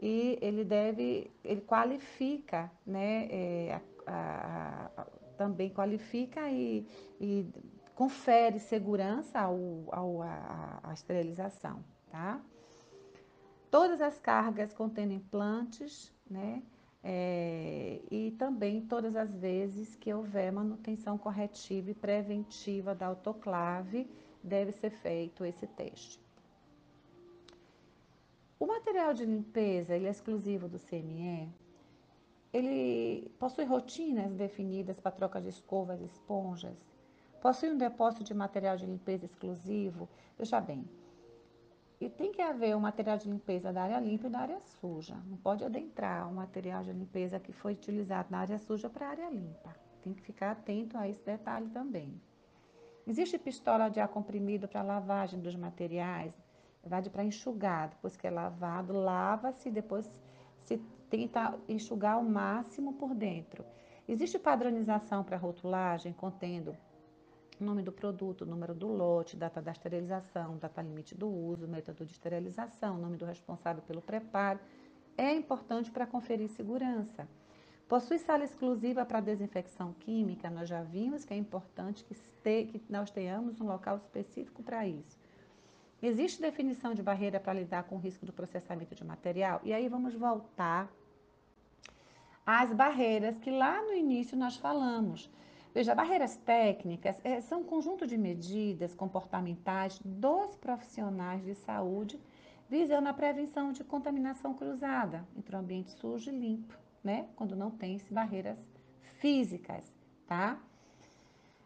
E 0.00 0.36
ele 0.42 0.64
deve, 0.64 1.30
ele 1.44 1.60
qualifica, 1.60 2.70
né? 2.84 3.28
É, 3.30 3.80
a, 4.06 4.12
a, 4.12 4.90
a, 5.02 5.04
também 5.36 5.70
qualifica 5.70 6.50
e, 6.50 6.84
e, 7.20 7.46
confere 7.94 8.58
segurança 8.58 9.40
ao, 9.40 9.56
ao, 9.92 10.22
a 10.22 10.90
esterilização, 10.92 11.84
tá? 12.10 12.40
Todas 13.70 14.00
as 14.00 14.18
cargas 14.18 14.72
contendo 14.72 15.12
implantes, 15.12 16.12
né? 16.28 16.62
É, 17.02 18.00
e 18.10 18.32
também 18.32 18.80
todas 18.80 19.14
as 19.14 19.32
vezes 19.34 19.94
que 19.94 20.12
houver 20.12 20.52
manutenção 20.52 21.16
corretiva 21.16 21.90
e 21.90 21.94
preventiva 21.94 22.94
da 22.94 23.06
autoclave, 23.06 24.10
deve 24.42 24.72
ser 24.72 24.90
feito 24.90 25.44
esse 25.44 25.66
teste. 25.66 26.20
O 28.58 28.66
material 28.66 29.14
de 29.14 29.24
limpeza, 29.24 29.94
ele 29.94 30.06
é 30.06 30.10
exclusivo 30.10 30.68
do 30.68 30.78
CME, 30.78 31.48
ele 32.52 33.30
possui 33.38 33.64
rotinas 33.64 34.32
definidas 34.34 34.98
para 34.98 35.12
troca 35.12 35.40
de 35.40 35.48
escovas 35.48 36.00
e 36.00 36.04
esponjas, 36.04 36.76
possui 37.40 37.70
um 37.70 37.78
depósito 37.78 38.24
de 38.24 38.34
material 38.34 38.76
de 38.76 38.86
limpeza 38.86 39.26
exclusivo. 39.26 40.08
Veja 40.36 40.60
bem, 40.60 40.84
e 42.00 42.08
tem 42.08 42.30
que 42.30 42.40
haver 42.40 42.76
um 42.76 42.80
material 42.80 43.18
de 43.18 43.28
limpeza 43.28 43.72
da 43.72 43.82
área 43.82 43.98
limpa 43.98 44.28
e 44.28 44.30
da 44.30 44.40
área 44.40 44.60
suja. 44.60 45.16
Não 45.26 45.36
pode 45.36 45.64
adentrar 45.64 46.26
o 46.26 46.30
um 46.30 46.34
material 46.34 46.82
de 46.82 46.92
limpeza 46.92 47.40
que 47.40 47.52
foi 47.52 47.72
utilizado 47.72 48.28
na 48.30 48.38
área 48.38 48.58
suja 48.58 48.88
para 48.88 49.06
a 49.06 49.10
área 49.10 49.30
limpa. 49.30 49.74
Tem 50.02 50.14
que 50.14 50.22
ficar 50.22 50.52
atento 50.52 50.96
a 50.96 51.08
esse 51.08 51.24
detalhe 51.24 51.68
também. 51.70 52.20
Existe 53.06 53.38
pistola 53.38 53.88
de 53.88 54.00
ar 54.00 54.08
comprimido 54.08 54.68
para 54.68 54.82
lavagem 54.82 55.40
dos 55.40 55.56
materiais, 55.56 56.32
verdade 56.82 57.10
para 57.10 57.24
enxugar, 57.24 57.88
depois 57.88 58.16
que 58.16 58.26
é 58.26 58.30
lavado, 58.30 58.92
lava-se, 58.92 59.70
depois 59.70 60.08
se 60.62 60.76
tenta 61.10 61.58
enxugar 61.68 62.14
ao 62.14 62.22
máximo 62.22 62.92
por 62.92 63.14
dentro. 63.14 63.64
Existe 64.06 64.38
padronização 64.38 65.24
para 65.24 65.36
rotulagem 65.36 66.12
contendo 66.12 66.76
nome 67.64 67.82
do 67.82 67.92
produto, 67.92 68.46
número 68.46 68.74
do 68.74 68.86
lote, 68.86 69.36
data 69.36 69.60
da 69.60 69.72
esterilização, 69.72 70.56
data 70.58 70.82
limite 70.82 71.14
do 71.14 71.28
uso, 71.28 71.68
método 71.68 72.04
de 72.04 72.12
esterilização, 72.12 72.98
nome 72.98 73.16
do 73.16 73.24
responsável 73.24 73.82
pelo 73.82 74.00
preparo, 74.00 74.58
é 75.16 75.32
importante 75.32 75.90
para 75.90 76.06
conferir 76.06 76.48
segurança. 76.48 77.28
Possui 77.88 78.18
sala 78.18 78.44
exclusiva 78.44 79.04
para 79.04 79.20
desinfecção 79.20 79.94
química, 79.94 80.50
nós 80.50 80.68
já 80.68 80.82
vimos 80.82 81.24
que 81.24 81.32
é 81.32 81.36
importante 81.36 82.04
que, 82.04 82.12
este, 82.12 82.64
que 82.66 82.82
nós 82.88 83.10
tenhamos 83.10 83.60
um 83.60 83.66
local 83.66 83.96
específico 83.96 84.62
para 84.62 84.86
isso. 84.86 85.18
Existe 86.00 86.40
definição 86.40 86.94
de 86.94 87.02
barreira 87.02 87.40
para 87.40 87.54
lidar 87.54 87.84
com 87.84 87.96
o 87.96 87.98
risco 87.98 88.24
do 88.24 88.32
processamento 88.32 88.94
de 88.94 89.04
material? 89.04 89.60
E 89.64 89.72
aí 89.72 89.88
vamos 89.88 90.14
voltar 90.14 90.88
às 92.46 92.72
barreiras 92.72 93.36
que 93.38 93.50
lá 93.50 93.82
no 93.82 93.92
início 93.92 94.36
nós 94.36 94.56
falamos. 94.56 95.28
Veja, 95.74 95.94
barreiras 95.94 96.36
técnicas 96.36 97.16
é, 97.22 97.40
são 97.40 97.60
um 97.60 97.64
conjunto 97.64 98.06
de 98.06 98.16
medidas 98.16 98.94
comportamentais 98.94 100.00
dos 100.04 100.56
profissionais 100.56 101.44
de 101.44 101.54
saúde 101.54 102.18
visando 102.68 103.08
a 103.08 103.12
prevenção 103.12 103.72
de 103.72 103.84
contaminação 103.84 104.54
cruzada 104.54 105.26
entre 105.36 105.54
o 105.54 105.58
ambiente 105.58 105.90
sujo 105.92 106.30
e 106.30 106.38
limpo, 106.38 106.74
né? 107.02 107.26
Quando 107.36 107.56
não 107.56 107.70
tem 107.70 108.00
barreiras 108.10 108.58
físicas, 109.14 109.84
tá? 110.26 110.60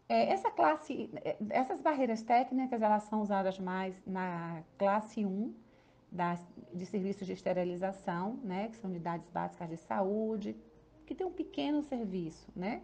É, 0.08 0.30
essa 0.30 0.50
classe, 0.50 1.10
é, 1.24 1.36
essas 1.50 1.80
barreiras 1.80 2.22
técnicas, 2.22 2.82
elas 2.82 3.04
são 3.04 3.22
usadas 3.22 3.58
mais 3.58 3.94
na 4.06 4.62
classe 4.78 5.24
1 5.24 5.54
das, 6.10 6.40
de 6.72 6.84
serviços 6.86 7.26
de 7.26 7.32
esterilização, 7.32 8.38
né? 8.44 8.68
Que 8.68 8.76
são 8.76 8.90
unidades 8.90 9.28
básicas 9.30 9.68
de 9.68 9.76
saúde, 9.78 10.56
que 11.06 11.14
tem 11.14 11.26
um 11.26 11.32
pequeno 11.32 11.82
serviço, 11.82 12.46
né? 12.54 12.82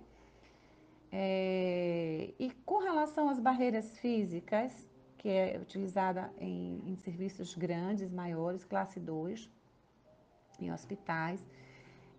É, 1.11 2.33
e 2.38 2.50
com 2.65 2.79
relação 2.79 3.29
às 3.29 3.38
barreiras 3.38 3.97
físicas, 3.99 4.73
que 5.17 5.29
é 5.29 5.59
utilizada 5.61 6.31
em, 6.38 6.83
em 6.87 6.97
serviços 6.97 7.55
grandes, 7.55 8.11
maiores, 8.11 8.65
classe 8.65 9.00
2, 9.00 9.50
em 10.61 10.73
hospitais, 10.73 11.45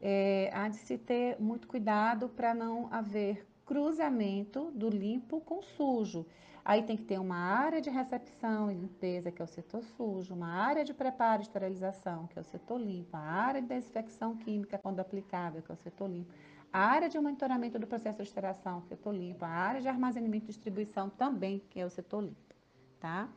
é, 0.02 0.50
há 0.54 0.68
de 0.68 0.78
se 0.78 0.98
ter 0.98 1.40
muito 1.40 1.68
cuidado 1.68 2.30
para 2.30 2.54
não 2.54 2.92
haver 2.92 3.46
cruzamento 3.66 4.72
do 4.72 4.90
limpo 4.90 5.40
com 5.42 5.62
sujo. 5.62 6.26
Aí 6.64 6.84
tem 6.84 6.98
que 6.98 7.04
ter 7.04 7.20
uma 7.20 7.38
área 7.38 7.82
de 7.82 7.90
recepção 7.90 8.72
e 8.72 8.76
limpeza, 8.76 9.32
que 9.32 9.42
é 9.42 9.46
o 9.46 9.48
setor 9.48 9.84
sujo, 9.84 10.34
uma 10.34 10.50
área 10.50 10.84
de 10.84 10.94
preparo 10.94 11.42
e 11.42 11.44
esterilização, 11.44 12.28
que 12.28 12.38
é 12.38 12.42
o 12.42 12.46
setor 12.46 12.80
limpo, 12.80 13.16
a 13.16 13.20
área 13.20 13.62
de 13.62 13.68
desinfecção 13.68 14.36
química, 14.36 14.78
quando 14.78 15.00
aplicável, 15.00 15.62
que 15.62 15.72
é 15.72 15.74
o 15.74 15.78
setor 15.78 16.10
limpo 16.10 16.32
a 16.72 16.80
área 16.80 17.10
de 17.10 17.20
monitoramento 17.20 17.80
do 17.80 17.88
processo 17.88 18.18
de 18.18 18.24
extração, 18.24 18.82
setor 18.82 19.14
limpo, 19.14 19.44
a 19.44 19.50
área 19.50 19.82
de 19.82 19.88
armazenamento 19.88 20.46
e 20.46 20.48
distribuição 20.48 21.10
também, 21.10 21.64
que 21.70 21.80
é 21.80 21.86
o 21.86 21.90
setor 21.90 22.22
limpo, 22.22 22.56
tá? 23.00 23.28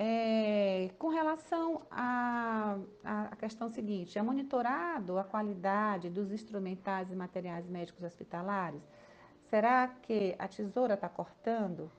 É, 0.00 0.90
com 0.96 1.08
relação 1.08 1.82
à, 1.90 2.78
à 3.04 3.36
questão 3.36 3.68
seguinte, 3.68 4.16
é 4.16 4.22
monitorado 4.22 5.18
a 5.18 5.24
qualidade 5.24 6.08
dos 6.08 6.30
instrumentais 6.30 7.10
e 7.10 7.16
materiais 7.16 7.66
médicos 7.66 8.04
hospitalares? 8.04 8.80
Será 9.50 9.88
que 9.88 10.36
a 10.38 10.46
tesoura 10.46 10.94
está 10.94 11.08
cortando? 11.08 11.90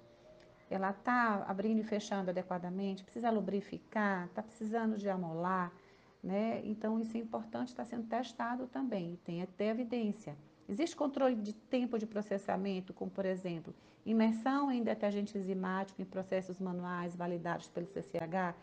Ela 0.69 0.91
está 0.91 1.43
abrindo 1.47 1.79
e 1.79 1.83
fechando 1.83 2.29
adequadamente? 2.29 3.03
Precisa 3.03 3.29
lubrificar? 3.29 4.27
Está 4.27 4.43
precisando 4.43 4.97
de 4.97 5.09
amolar? 5.09 5.73
Né? 6.21 6.61
Então, 6.65 6.99
isso 6.99 7.15
é 7.15 7.19
importante, 7.19 7.69
está 7.69 7.85
sendo 7.85 8.07
testado 8.07 8.67
também, 8.67 9.17
tem 9.23 9.41
até 9.41 9.69
evidência. 9.69 10.35
Existe 10.67 10.95
controle 10.95 11.35
de 11.35 11.53
tempo 11.53 11.97
de 11.97 12.05
processamento, 12.05 12.93
como, 12.93 13.09
por 13.09 13.25
exemplo, 13.25 13.73
imersão 14.05 14.71
em 14.71 14.83
detergente 14.83 15.37
enzimático 15.37 16.01
em 16.01 16.05
processos 16.05 16.59
manuais 16.59 17.15
validados 17.15 17.67
pelo 17.69 17.87
CCH? 17.87 18.55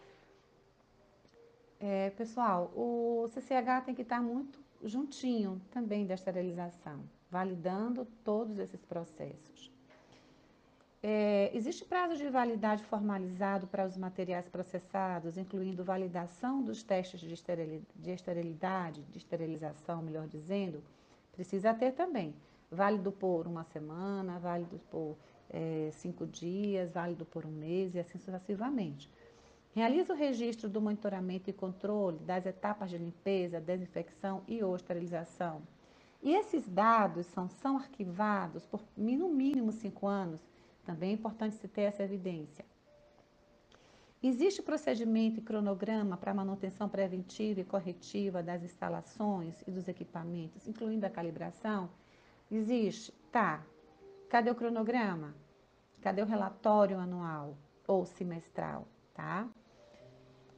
É, 1.81 2.11
pessoal, 2.11 2.73
o 2.77 3.27
CCH 3.29 3.85
tem 3.85 3.95
que 3.95 4.03
estar 4.03 4.23
muito 4.23 4.61
juntinho 4.85 5.61
também 5.71 6.07
da 6.07 6.15
esterilização, 6.15 7.01
validando 7.31 8.07
todos 8.23 8.59
esses 8.59 8.85
processos. 8.85 9.76
É, 11.09 11.53
existe 11.55 11.85
prazo 11.85 12.17
de 12.17 12.29
validade 12.29 12.83
formalizado 12.83 13.69
para 13.69 13.87
os 13.87 13.97
materiais 13.97 14.49
processados, 14.49 15.39
incluindo 15.39 15.85
validação 15.85 16.61
dos 16.61 16.83
testes 16.83 17.21
de 17.21 18.11
esterilidade, 18.11 19.03
de 19.03 19.19
esterilização, 19.19 20.03
melhor 20.03 20.27
dizendo? 20.27 20.83
Precisa 21.31 21.73
ter 21.73 21.93
também. 21.93 22.35
Válido 22.69 23.13
por 23.13 23.47
uma 23.47 23.63
semana, 23.63 24.41
válido 24.41 24.81
por 24.91 25.17
é, 25.49 25.91
cinco 25.93 26.27
dias, 26.27 26.91
válido 26.91 27.25
por 27.25 27.47
um 27.47 27.53
mês 27.53 27.95
e 27.95 28.01
assim 28.01 28.19
sucessivamente. 28.19 29.09
Realiza 29.77 30.13
o 30.13 30.17
registro 30.17 30.69
do 30.69 30.81
monitoramento 30.81 31.49
e 31.49 31.53
controle 31.53 32.19
das 32.19 32.45
etapas 32.47 32.91
de 32.91 32.99
limpeza, 32.99 33.61
desinfecção 33.61 34.43
e 34.49 34.61
ou 34.61 34.75
esterilização. 34.75 35.63
E 36.21 36.35
esses 36.35 36.69
dados 36.69 37.27
são, 37.27 37.49
são 37.49 37.77
arquivados 37.77 38.67
por 38.67 38.83
no 38.97 39.29
mínimo 39.29 39.71
cinco 39.71 40.09
anos 40.09 40.56
também 40.87 41.11
é 41.11 41.13
importante 41.13 41.57
se 41.57 41.69
ter 41.69 41.83
essa 41.83 42.03
evidência. 42.03 42.65
Existe 44.23 44.63
procedimento 44.63 45.41
e 45.41 45.43
cronograma 45.43 46.17
para 46.17 46.33
manutenção 46.33 46.89
preventiva 46.89 47.61
e 47.61 47.65
corretiva 47.65 48.43
das 48.43 48.63
instalações 48.63 49.63
e 49.67 49.71
dos 49.71 49.87
equipamentos, 49.89 50.67
incluindo 50.67 51.05
a 51.05 51.11
calibração? 51.11 51.91
Existe? 52.51 53.13
Tá. 53.31 53.63
Cadê 54.31 54.51
o 54.51 54.55
cronograma? 54.55 55.35
Cadê 56.01 56.23
o 56.23 56.27
relatório 56.27 56.99
anual? 56.99 57.57
ou 57.87 58.05
semestral, 58.05 58.87
tá? 59.15 59.49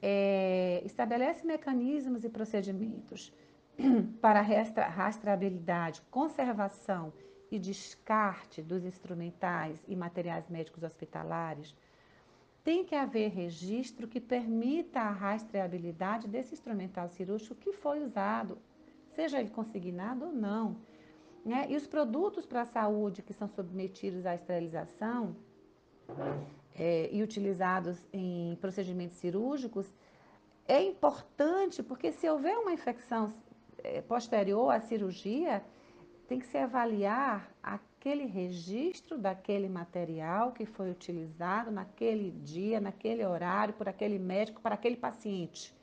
É, 0.01 0.81
estabelece 0.85 1.47
mecanismos 1.47 2.25
e 2.25 2.29
procedimentos 2.29 3.33
para 4.21 4.41
rastreabilidade, 4.41 6.01
conservação 6.11 7.13
e 7.51 7.59
descarte 7.59 8.63
dos 8.63 8.85
instrumentais 8.85 9.83
e 9.89 9.97
materiais 9.97 10.49
médicos 10.49 10.83
hospitalares, 10.83 11.75
tem 12.63 12.85
que 12.85 12.95
haver 12.95 13.31
registro 13.31 14.07
que 14.07 14.21
permita 14.21 15.01
a 15.01 15.11
rastreabilidade 15.11 16.29
desse 16.29 16.53
instrumental 16.55 17.09
cirúrgico 17.09 17.55
que 17.55 17.73
foi 17.73 18.05
usado, 18.05 18.59
seja 19.15 19.41
ele 19.41 19.49
consignado 19.51 20.27
ou 20.27 20.33
não. 20.33 20.77
Né? 21.45 21.67
E 21.71 21.77
os 21.77 21.87
produtos 21.87 22.45
para 22.45 22.63
a 22.63 22.67
saúde 22.67 23.23
que 23.23 23.33
são 23.33 23.49
submetidos 23.49 24.27
à 24.27 24.35
esterilização 24.35 25.35
é, 26.79 27.09
e 27.11 27.23
utilizados 27.23 28.07
em 28.13 28.57
procedimentos 28.61 29.17
cirúrgicos, 29.17 29.91
é 30.67 30.83
importante 30.83 31.83
porque 31.83 32.13
se 32.13 32.29
houver 32.29 32.59
uma 32.59 32.73
infecção 32.73 33.33
é, 33.83 34.03
posterior 34.03 34.71
à 34.71 34.81
cirurgia, 34.81 35.65
tem 36.29 36.39
que 36.39 36.47
se 36.47 36.59
avaliar 36.59 37.51
aquele 37.63 38.27
registro 38.27 39.17
daquele 39.17 39.67
material 39.67 40.53
que 40.53 40.67
foi 40.67 40.91
utilizado 40.91 41.71
naquele 41.71 42.31
dia, 42.31 42.79
naquele 42.79 43.25
horário, 43.25 43.73
por 43.73 43.89
aquele 43.89 44.19
médico, 44.19 44.61
para 44.61 44.75
aquele 44.75 44.97
paciente. 44.97 45.75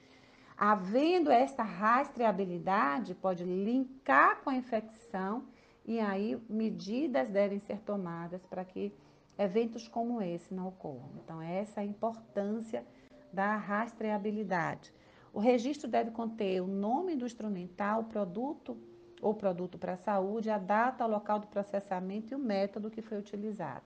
Havendo 0.56 1.32
esta 1.32 1.64
rastreabilidade, 1.64 3.16
pode 3.16 3.44
linkar 3.44 4.42
com 4.44 4.52
a 4.52 4.56
infecção 4.56 5.46
e 5.84 6.00
aí 6.00 6.40
medidas 6.48 7.28
devem 7.28 7.60
ser 7.60 7.80
tomadas 7.80 8.46
para 8.46 8.64
que 8.64 8.94
eventos 9.38 9.88
como 9.88 10.22
esse 10.22 10.54
não 10.54 10.68
ocorram. 10.68 11.10
Então, 11.24 11.42
essa 11.42 11.82
é 11.82 11.84
a 11.84 11.88
importância 11.88 12.86
da 13.34 13.58
rastreabilidade. 13.58 14.94
O 15.34 15.40
registro 15.40 15.90
deve 15.90 16.12
conter 16.12 16.62
o 16.62 16.68
nome 16.68 17.16
do 17.16 17.26
instrumental, 17.26 18.02
o 18.02 18.06
produto 18.06 18.78
ou 19.26 19.34
produto 19.34 19.76
para 19.76 19.94
a 19.94 19.98
saúde, 19.98 20.52
a 20.52 20.60
data, 20.60 21.04
o 21.04 21.10
local 21.10 21.40
do 21.40 21.48
processamento 21.48 22.32
e 22.32 22.36
o 22.36 22.40
método 22.40 22.92
que 22.92 23.02
foi 23.02 23.18
utilizado. 23.18 23.86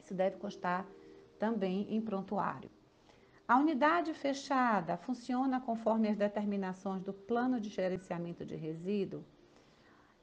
Isso 0.00 0.14
deve 0.14 0.36
constar 0.36 0.86
também 1.36 1.92
em 1.92 2.00
prontuário. 2.00 2.70
A 3.48 3.58
unidade 3.58 4.14
fechada 4.14 4.96
funciona 4.96 5.60
conforme 5.60 6.08
as 6.08 6.16
determinações 6.16 7.02
do 7.02 7.12
plano 7.12 7.60
de 7.60 7.68
gerenciamento 7.68 8.46
de 8.46 8.54
resíduo 8.54 9.24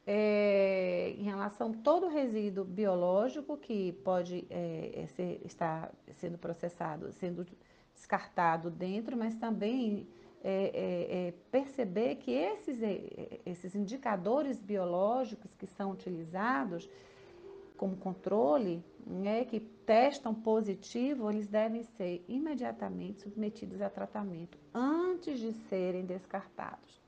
é, 0.06 1.14
em 1.18 1.24
relação 1.24 1.70
a 1.70 1.82
todo 1.84 2.08
resíduo 2.08 2.64
biológico 2.64 3.58
que 3.58 3.92
pode 4.04 4.46
é, 4.48 5.02
é 5.02 5.06
ser, 5.08 5.38
estar 5.44 5.92
sendo 6.12 6.38
processado, 6.38 7.12
sendo 7.12 7.46
descartado 7.94 8.70
dentro, 8.70 9.18
mas 9.18 9.34
também 9.34 10.08
é, 10.44 10.64
é, 10.74 11.28
é, 11.28 11.34
perceber 11.50 12.16
que 12.16 12.32
esses, 12.32 12.82
é, 12.82 13.40
esses 13.46 13.74
indicadores 13.74 14.58
biológicos 14.58 15.54
que 15.54 15.66
são 15.66 15.92
utilizados 15.92 16.88
como 17.76 17.96
controle, 17.96 18.84
né, 19.06 19.44
que 19.44 19.60
testam 19.60 20.34
positivo, 20.34 21.30
eles 21.30 21.48
devem 21.48 21.82
ser 21.82 22.24
imediatamente 22.28 23.20
submetidos 23.22 23.80
a 23.80 23.90
tratamento 23.90 24.58
antes 24.72 25.38
de 25.38 25.52
serem 25.52 26.04
descartados. 26.04 27.00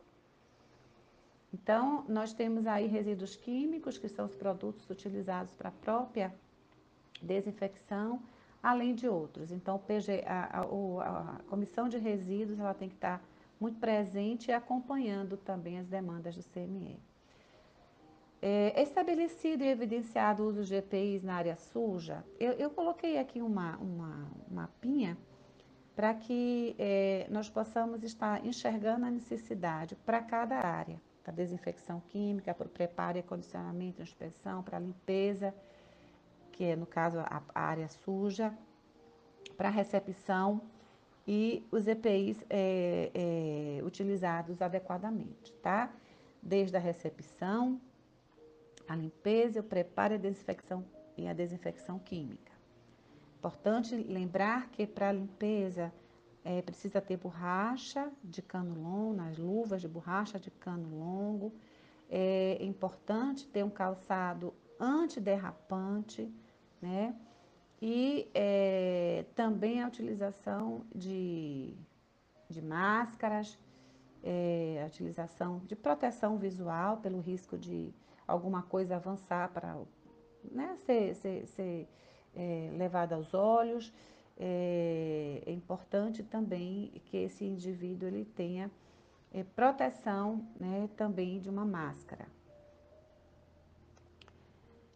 Então, 1.53 2.05
nós 2.09 2.33
temos 2.33 2.67
aí 2.67 2.89
resíduos 2.89 3.37
químicos, 3.37 3.97
que 3.97 4.09
são 4.09 4.27
os 4.27 4.35
produtos 4.35 4.91
utilizados 4.91 5.55
para 5.55 5.69
a 5.69 5.73
própria 5.73 6.35
desinfecção, 7.23 8.21
além 8.61 8.95
de 8.95 9.09
outros. 9.09 9.53
Então, 9.53 9.79
PG, 9.79 10.25
a, 10.27 10.61
a, 10.61 10.63
a, 10.63 11.39
Comissão 11.49 11.89
de 11.89 11.99
Resíduos 11.99 12.59
ela 12.59 12.75
tem 12.75 12.89
que 12.89 12.97
estar 12.97 13.23
muito 13.65 13.81
presente 13.81 14.51
e 14.51 14.53
acompanhando 14.53 15.39
também 15.39 15.79
as 15.79 15.87
demandas 15.87 16.37
do 16.37 16.43
CME. 16.43 17.01
É, 18.43 18.83
estabelecido 18.83 19.65
e 19.65 19.69
evidenciado 19.69 20.43
o 20.43 20.49
uso 20.49 20.65
de 20.65 20.75
EPIs 20.75 21.23
na 21.23 21.35
área 21.37 21.57
suja, 21.57 22.23
eu, 22.39 22.53
eu 22.53 22.69
coloquei 22.69 23.19
aqui 23.19 23.41
uma, 23.41 23.79
uma, 23.79 24.31
mapinha 24.51 25.17
para 25.97 26.13
que 26.13 26.77
é, 26.79 27.27
nós 27.31 27.49
possamos 27.49 28.03
estar 28.03 28.45
enxergando 28.45 29.07
a 29.07 29.11
necessidade 29.11 29.97
para 30.05 30.21
cada 30.21 30.57
área, 30.57 31.01
para 31.23 31.33
desinfecção 31.33 32.03
química, 32.11 32.53
para 32.53 32.67
o 32.67 32.71
preparo 32.71 33.17
e 33.17 33.21
acondicionamento, 33.21 34.03
inspeção, 34.03 34.63
para 34.63 34.79
limpeza, 34.79 35.55
que 36.53 36.65
é, 36.65 36.77
no 36.77 36.85
caso, 36.85 37.19
a, 37.21 37.43
a 37.55 37.61
área 37.63 37.89
suja, 37.89 38.53
para 39.57 39.71
recepção 39.71 40.61
e 41.27 41.67
os 41.71 41.87
EPIs 41.87 42.45
é, 42.51 43.11
é, 43.15 43.83
utilizados 43.85 44.61
adequadamente, 44.61 45.53
tá? 45.63 45.91
Desde 46.43 46.77
a 46.77 46.81
recepção, 46.81 47.81
a 48.87 48.95
limpeza, 48.95 49.61
o 49.61 49.63
preparo 49.63 50.15
e 50.15 50.17
a 50.17 50.19
desinfecção, 50.19 50.85
e 51.17 51.27
a 51.27 51.33
desinfecção 51.33 51.99
química. 51.99 52.53
Importante 53.39 53.97
lembrar 53.97 54.69
que 54.71 54.87
para 54.87 55.09
a 55.09 55.13
limpeza 55.13 55.93
é, 56.45 56.61
precisa 56.61 57.01
ter 57.01 57.17
borracha 57.17 58.11
de 58.23 58.43
cano 58.43 58.75
longo, 58.75 59.15
nas 59.15 59.39
luvas 59.39 59.81
de 59.81 59.89
borracha 59.89 60.39
de 60.39 60.51
cano 60.51 60.99
longo. 60.99 61.53
É 62.09 62.59
importante 62.61 63.47
ter 63.49 63.65
um 63.65 63.71
calçado 63.71 64.53
antiderrapante, 64.79 66.31
né? 66.81 67.15
E 67.87 68.31
é, 68.33 69.27
também 69.35 69.83
a 69.83 69.89
utilização 69.89 70.87
de, 70.95 71.75
de 72.49 72.63
máscaras, 72.63 73.59
é, 74.23 74.81
a 74.83 74.87
utilização 74.87 75.59
de 75.67 75.77
proteção 75.77 76.39
visual 76.39 76.97
pelo 76.97 77.21
risco 77.21 77.59
de 77.59 77.93
alguma 78.27 78.63
coisa 78.63 78.97
avançar 78.97 79.51
para 79.51 79.77
né, 80.51 80.79
ser, 80.87 81.15
ser, 81.17 81.47
ser 81.49 81.87
é, 82.35 82.71
levada 82.75 83.17
aos 83.17 83.35
olhos. 83.35 83.93
É, 84.39 85.43
é, 85.45 85.53
importante 85.53 86.23
também 86.23 86.91
que 87.05 87.19
esse 87.19 87.45
indivíduo 87.45 88.09
ele 88.09 88.25
tenha 88.25 88.71
é, 89.31 89.45
proteção 89.45 90.43
né, 90.59 90.89
também 90.97 91.39
de 91.39 91.51
uma 91.51 91.67
máscara. 91.67 92.27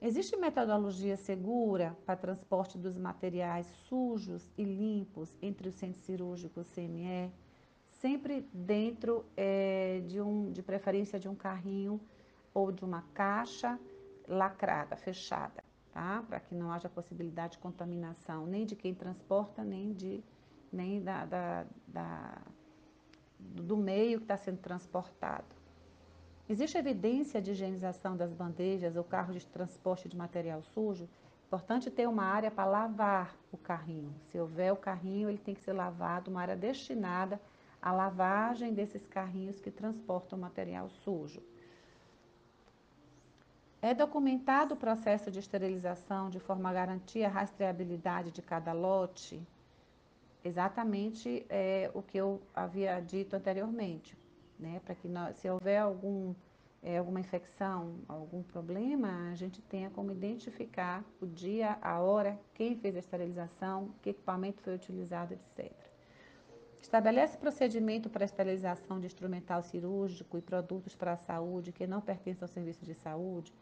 Existe 0.01 0.37
metodologia 0.37 1.17
segura 1.17 1.97
para 2.07 2.15
transporte 2.15 2.79
dos 2.79 2.97
materiais 2.97 3.67
sujos 3.89 4.49
e 4.57 4.63
limpos 4.63 5.37
entre 5.43 5.69
os 5.69 5.75
centros 5.75 6.05
cirúrgicos 6.05 6.69
CME? 6.71 7.33
Sempre 7.91 8.49
dentro 8.53 9.25
é, 9.37 10.01
de, 10.07 10.21
um, 10.21 10.53
de 10.53 10.63
preferência 10.63 11.19
de 11.19 11.29
um 11.29 11.35
carrinho 11.35 12.01
ou 12.55 12.71
de 12.71 12.85
uma 12.85 13.03
caixa 13.13 13.77
lacrada, 14.29 14.95
fechada, 14.95 15.65
tá? 15.93 16.23
Para 16.29 16.39
que 16.39 16.55
não 16.55 16.71
haja 16.71 16.89
possibilidade 16.89 17.55
de 17.55 17.59
contaminação 17.59 18.47
nem 18.47 18.65
de 18.65 18.77
quem 18.77 18.95
transporta, 18.95 19.65
nem, 19.65 19.93
de, 19.93 20.23
nem 20.73 21.03
da, 21.03 21.25
da, 21.25 21.67
da 21.89 22.39
do 23.37 23.77
meio 23.77 24.19
que 24.19 24.25
está 24.25 24.37
sendo 24.37 24.59
transportado. 24.59 25.58
Existe 26.51 26.79
evidência 26.79 27.43
de 27.43 27.51
higienização 27.51 28.17
das 28.17 28.33
bandejas 28.33 28.97
ou 28.97 29.05
carros 29.05 29.37
de 29.37 29.47
transporte 29.47 30.09
de 30.09 30.17
material 30.17 30.63
sujo? 30.63 31.07
Importante 31.47 31.91
ter 31.91 32.09
uma 32.09 32.25
área 32.25 32.51
para 32.51 32.65
lavar 32.65 33.37
o 33.53 33.59
carrinho. 33.59 34.15
Se 34.31 34.39
houver 34.39 34.73
o 34.73 34.77
carrinho, 34.77 35.29
ele 35.29 35.37
tem 35.37 35.55
que 35.55 35.61
ser 35.61 35.75
lavado, 35.75 36.31
uma 36.31 36.41
área 36.41 36.57
destinada 36.57 37.39
à 37.83 37.93
lavagem 37.93 38.73
desses 38.73 39.07
carrinhos 39.07 39.61
que 39.61 39.71
transportam 39.71 40.39
material 40.39 40.89
sujo. 40.89 41.43
É 43.83 43.93
documentado 43.93 44.75
o 44.75 44.79
processo 44.79 45.31
de 45.31 45.41
esterilização 45.41 46.31
de 46.31 46.41
forma 46.41 46.71
a 46.71 46.73
garantir 46.73 47.25
a 47.25 47.29
rastreabilidade 47.29 48.31
de 48.31 48.41
cada 48.41 48.73
lote? 48.73 49.47
Exatamente 50.43 51.45
é, 51.51 51.91
o 51.93 52.01
que 52.01 52.17
eu 52.17 52.41
havia 52.55 52.99
dito 53.01 53.37
anteriormente 53.37 54.17
né? 54.59 54.81
Para 54.85 54.95
que 54.95 55.09
nós, 55.09 55.37
se 55.37 55.49
houver 55.49 55.79
algum, 55.79 56.35
é, 56.83 56.99
alguma 56.99 57.21
infecção, 57.21 57.97
algum 58.09 58.43
problema, 58.43 59.31
a 59.31 59.35
gente 59.35 59.61
tenha 59.63 59.91
como 59.91 60.13
identificar 60.13 61.05
o 61.21 61.27
dia, 61.27 61.79
a 61.81 62.01
hora, 62.01 62.39
quem 62.55 62.77
fez 62.77 62.97
a 62.97 62.99
esterilização, 62.99 63.95
que 64.03 64.11
equipamento 64.11 64.63
foi 64.63 64.75
utilizado, 64.75 65.35
etc. 65.35 65.73
Estabelece 66.81 67.37
procedimento 67.37 68.09
para 68.09 68.25
esterilização 68.25 69.01
de 69.01 69.07
instrumental 69.07 69.63
cirúrgico 69.63 70.39
e 70.39 70.41
produtos 70.41 70.95
para 70.95 71.13
a 71.13 71.17
saúde 71.17 71.73
que 71.73 71.87
não 71.87 72.01
pertencem 72.01 72.43
ao 72.43 72.49
serviço 72.49 72.85
de 72.85 72.95
saúde. 72.95 73.53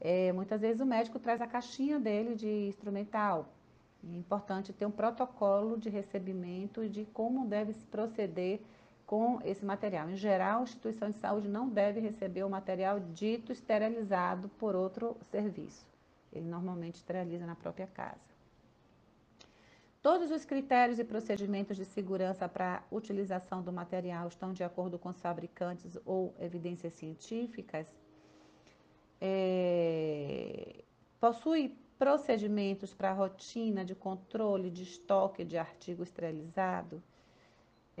É, 0.00 0.32
muitas 0.32 0.60
vezes 0.60 0.80
o 0.80 0.86
médico 0.86 1.18
traz 1.18 1.40
a 1.40 1.46
caixinha 1.46 1.98
dele 1.98 2.34
de 2.34 2.68
instrumental. 2.68 3.48
É 4.04 4.16
importante 4.16 4.72
ter 4.72 4.86
um 4.86 4.90
protocolo 4.90 5.76
de 5.76 5.88
recebimento 5.88 6.84
e 6.84 6.88
de 6.88 7.04
como 7.06 7.46
deve 7.46 7.72
se 7.72 7.84
proceder 7.86 8.60
com 9.08 9.40
esse 9.42 9.64
material. 9.64 10.10
Em 10.10 10.16
geral, 10.16 10.60
a 10.60 10.64
instituição 10.64 11.10
de 11.10 11.16
saúde 11.16 11.48
não 11.48 11.66
deve 11.66 11.98
receber 11.98 12.44
o 12.44 12.50
material 12.50 13.00
dito 13.00 13.50
esterilizado 13.50 14.50
por 14.58 14.76
outro 14.76 15.16
serviço. 15.30 15.86
Ele 16.30 16.44
normalmente 16.44 16.96
esteriliza 16.96 17.46
na 17.46 17.56
própria 17.56 17.86
casa. 17.86 18.20
Todos 20.02 20.30
os 20.30 20.44
critérios 20.44 20.98
e 20.98 21.04
procedimentos 21.04 21.74
de 21.78 21.86
segurança 21.86 22.46
para 22.46 22.82
utilização 22.92 23.62
do 23.62 23.72
material 23.72 24.28
estão 24.28 24.52
de 24.52 24.62
acordo 24.62 24.98
com 24.98 25.08
os 25.08 25.18
fabricantes 25.18 25.98
ou 26.04 26.34
evidências 26.38 26.92
científicas. 26.92 27.86
É, 29.18 30.84
possui 31.18 31.74
procedimentos 31.98 32.92
para 32.92 33.14
rotina 33.14 33.86
de 33.86 33.94
controle 33.94 34.70
de 34.70 34.82
estoque 34.82 35.46
de 35.46 35.56
artigo 35.56 36.02
esterilizado. 36.02 37.02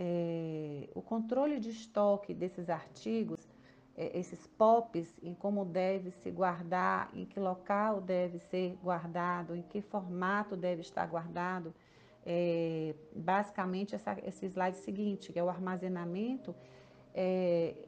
É, 0.00 0.88
o 0.94 1.02
controle 1.02 1.58
de 1.58 1.70
estoque 1.70 2.32
desses 2.32 2.70
artigos, 2.70 3.48
é, 3.96 4.16
esses 4.16 4.46
POPs, 4.46 5.18
em 5.20 5.34
como 5.34 5.64
deve 5.64 6.12
se 6.12 6.30
guardar, 6.30 7.10
em 7.12 7.24
que 7.24 7.40
local 7.40 8.00
deve 8.00 8.38
ser 8.38 8.76
guardado, 8.80 9.56
em 9.56 9.62
que 9.62 9.80
formato 9.80 10.56
deve 10.56 10.82
estar 10.82 11.04
guardado, 11.08 11.74
é, 12.24 12.94
basicamente 13.12 13.96
essa, 13.96 14.16
esse 14.24 14.46
slide 14.46 14.76
seguinte, 14.76 15.32
que 15.32 15.38
é 15.38 15.42
o 15.42 15.48
armazenamento, 15.48 16.54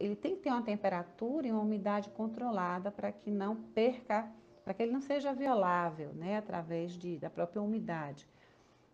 ele 0.01 0.17
tem 0.17 0.35
que 0.35 0.43
ter 0.43 0.51
uma 0.51 0.63
temperatura 0.63 1.47
e 1.47 1.53
uma 1.53 1.61
umidade 1.61 2.11
controlada 2.11 2.91
para 2.91 3.13
que 3.13 3.31
não 3.31 3.55
perca, 3.55 4.29
para 4.65 4.75
que 4.75 4.83
ele 4.83 4.91
não 4.91 5.01
seja 5.01 5.33
violável, 5.33 6.13
né, 6.15 6.39
através 6.39 6.99
de, 6.99 7.17
da 7.17 7.31
própria 7.31 7.63
umidade. 7.63 8.27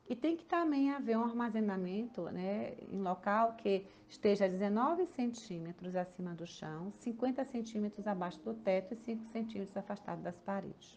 E 0.09 0.15
tem 0.15 0.37
que 0.37 0.45
também 0.45 0.91
haver 0.93 1.19
um 1.19 1.25
armazenamento 1.25 2.23
né, 2.31 2.75
em 2.93 3.01
local 3.01 3.55
que 3.55 3.85
esteja 4.09 4.49
19 4.49 5.05
centímetros 5.07 5.97
acima 5.97 6.33
do 6.33 6.47
chão, 6.47 6.93
50 7.01 7.45
centímetros 7.45 8.07
abaixo 8.07 8.41
do 8.41 8.55
teto 8.55 8.95
e 8.95 8.97
5 8.97 9.25
centímetros 9.27 9.77
afastado 9.77 10.23
das 10.23 10.39
paredes. 10.39 10.97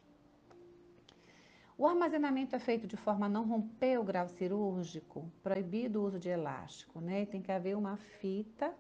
O 1.76 1.88
armazenamento 1.88 2.56
é 2.56 2.60
feito 2.60 2.86
de 2.86 2.98
forma 2.98 3.26
a 3.26 3.30
não 3.30 3.48
romper 3.48 3.98
o 3.98 4.04
grau 4.04 4.28
cirúrgico, 4.28 5.32
proibido 5.42 6.02
o 6.02 6.06
uso 6.06 6.20
de 6.20 6.28
elástico, 6.28 7.00
né? 7.00 7.26
Tem 7.26 7.42
que 7.42 7.54
haver 7.54 7.76
uma 7.78 7.96
fita 7.96 8.74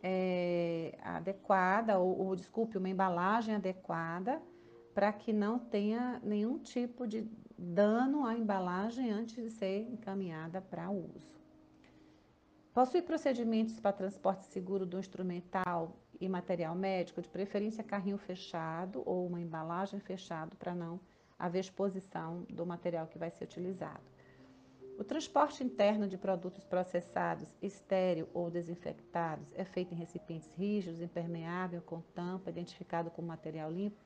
é, 0.00 0.96
adequada, 1.02 1.98
ou, 1.98 2.26
ou, 2.26 2.36
desculpe, 2.36 2.78
uma 2.78 2.88
embalagem 2.88 3.56
adequada, 3.56 4.40
para 4.94 5.12
que 5.12 5.32
não 5.32 5.58
tenha 5.58 6.20
nenhum 6.22 6.58
tipo 6.58 7.08
de 7.08 7.28
dano 7.62 8.24
à 8.24 8.34
embalagem 8.34 9.10
antes 9.10 9.36
de 9.36 9.50
ser 9.50 9.82
encaminhada 9.82 10.62
para 10.62 10.88
uso. 10.88 11.38
Possui 12.72 13.02
procedimentos 13.02 13.78
para 13.78 13.92
transporte 13.92 14.46
seguro 14.46 14.86
do 14.86 14.98
instrumental 14.98 15.94
e 16.18 16.26
material 16.26 16.74
médico, 16.74 17.20
de 17.20 17.28
preferência 17.28 17.84
carrinho 17.84 18.16
fechado 18.16 19.02
ou 19.04 19.26
uma 19.26 19.40
embalagem 19.40 20.00
fechado 20.00 20.56
para 20.56 20.74
não 20.74 20.98
haver 21.38 21.60
exposição 21.60 22.46
do 22.48 22.64
material 22.64 23.06
que 23.06 23.18
vai 23.18 23.30
ser 23.30 23.44
utilizado. 23.44 24.08
O 24.98 25.04
transporte 25.04 25.62
interno 25.62 26.08
de 26.08 26.16
produtos 26.16 26.64
processados, 26.64 27.48
estéreo 27.60 28.28
ou 28.32 28.50
desinfectados, 28.50 29.52
é 29.54 29.64
feito 29.64 29.92
em 29.92 29.96
recipientes 29.96 30.50
rígidos, 30.54 31.00
impermeável, 31.00 31.82
com 31.82 32.00
tampa, 32.14 32.50
identificado 32.50 33.10
como 33.10 33.28
material 33.28 33.70
limpo. 33.70 33.96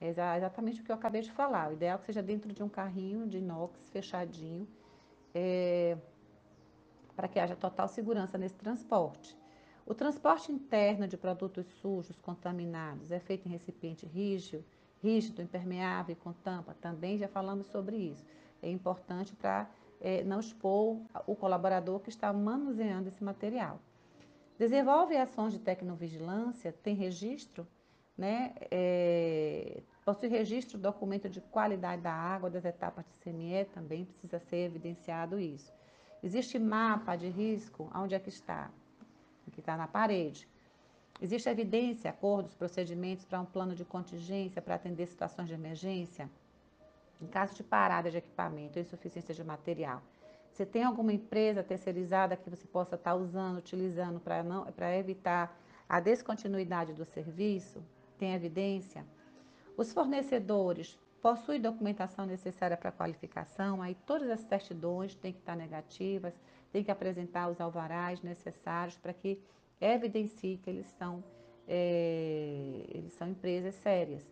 É 0.00 0.08
exatamente 0.08 0.80
o 0.80 0.84
que 0.84 0.90
eu 0.90 0.94
acabei 0.96 1.22
de 1.22 1.32
falar. 1.32 1.70
O 1.70 1.72
ideal 1.72 1.96
é 1.96 1.98
que 1.98 2.06
seja 2.06 2.22
dentro 2.22 2.52
de 2.52 2.62
um 2.62 2.68
carrinho 2.68 3.26
de 3.26 3.38
inox 3.38 3.88
fechadinho, 3.90 4.68
é, 5.34 5.96
para 7.14 7.28
que 7.28 7.38
haja 7.38 7.56
total 7.56 7.88
segurança 7.88 8.36
nesse 8.36 8.56
transporte. 8.56 9.36
O 9.86 9.94
transporte 9.94 10.52
interno 10.52 11.06
de 11.06 11.16
produtos 11.16 11.66
sujos, 11.80 12.18
contaminados, 12.20 13.10
é 13.10 13.20
feito 13.20 13.46
em 13.46 13.52
recipiente 13.52 14.04
rígido, 14.04 14.64
rígido, 15.02 15.40
impermeável 15.40 16.16
com 16.16 16.32
tampa, 16.32 16.74
também 16.80 17.16
já 17.16 17.28
falamos 17.28 17.68
sobre 17.68 17.96
isso. 17.96 18.24
É 18.60 18.68
importante 18.68 19.34
para 19.34 19.70
é, 20.00 20.24
não 20.24 20.40
expor 20.40 21.00
o 21.26 21.36
colaborador 21.36 22.00
que 22.00 22.08
está 22.08 22.32
manuseando 22.32 23.08
esse 23.08 23.22
material. 23.22 23.80
Desenvolve 24.58 25.16
ações 25.16 25.52
de 25.52 25.58
tecnovigilância, 25.58 26.72
tem 26.82 26.94
registro, 26.94 27.66
né? 28.16 28.54
É, 28.70 29.82
possui 30.04 30.28
registro, 30.28 30.78
documento 30.78 31.28
de 31.28 31.40
qualidade 31.40 32.02
da 32.02 32.12
água, 32.12 32.48
das 32.48 32.64
etapas 32.64 33.04
de 33.04 33.12
CME, 33.22 33.64
também 33.66 34.04
precisa 34.04 34.38
ser 34.38 34.66
evidenciado 34.66 35.38
isso. 35.38 35.72
Existe 36.22 36.58
mapa 36.58 37.14
de 37.16 37.28
risco, 37.28 37.90
onde 37.94 38.14
é 38.14 38.18
que 38.18 38.28
está? 38.28 38.70
Aqui 39.46 39.60
está 39.60 39.76
na 39.76 39.86
parede. 39.86 40.48
Existe 41.20 41.48
evidência, 41.48 42.10
acordos, 42.10 42.54
procedimentos 42.54 43.24
para 43.24 43.40
um 43.40 43.44
plano 43.44 43.74
de 43.74 43.84
contingência 43.84 44.60
para 44.60 44.74
atender 44.74 45.06
situações 45.06 45.48
de 45.48 45.54
emergência? 45.54 46.28
Em 47.20 47.26
caso 47.26 47.54
de 47.54 47.62
parada 47.62 48.10
de 48.10 48.18
equipamento, 48.18 48.78
insuficiência 48.78 49.34
de 49.34 49.42
material. 49.42 50.02
Você 50.52 50.66
tem 50.66 50.84
alguma 50.84 51.12
empresa 51.12 51.62
terceirizada 51.62 52.36
que 52.36 52.48
você 52.48 52.66
possa 52.66 52.96
estar 52.96 53.14
usando, 53.14 53.58
utilizando 53.58 54.20
para 54.20 54.96
evitar 54.96 55.56
a 55.88 56.00
descontinuidade 56.00 56.92
do 56.92 57.04
serviço? 57.04 57.82
Tem 58.18 58.34
evidência? 58.34 59.04
Os 59.76 59.92
fornecedores 59.92 60.98
possuem 61.20 61.60
documentação 61.60 62.24
necessária 62.24 62.76
para 62.76 62.92
qualificação, 62.92 63.82
aí 63.82 63.94
todas 64.06 64.30
as 64.30 64.40
certidões 64.40 65.14
têm 65.14 65.32
que 65.32 65.40
estar 65.40 65.56
negativas, 65.56 66.40
têm 66.72 66.84
que 66.84 66.90
apresentar 66.90 67.48
os 67.48 67.60
alvarás 67.60 68.22
necessários 68.22 68.96
para 68.96 69.12
que 69.12 69.40
evidencie 69.80 70.56
que 70.58 70.70
eles 70.70 70.86
são, 70.98 71.22
é, 71.66 72.84
eles 72.88 73.12
são 73.14 73.28
empresas 73.28 73.74
sérias. 73.74 74.24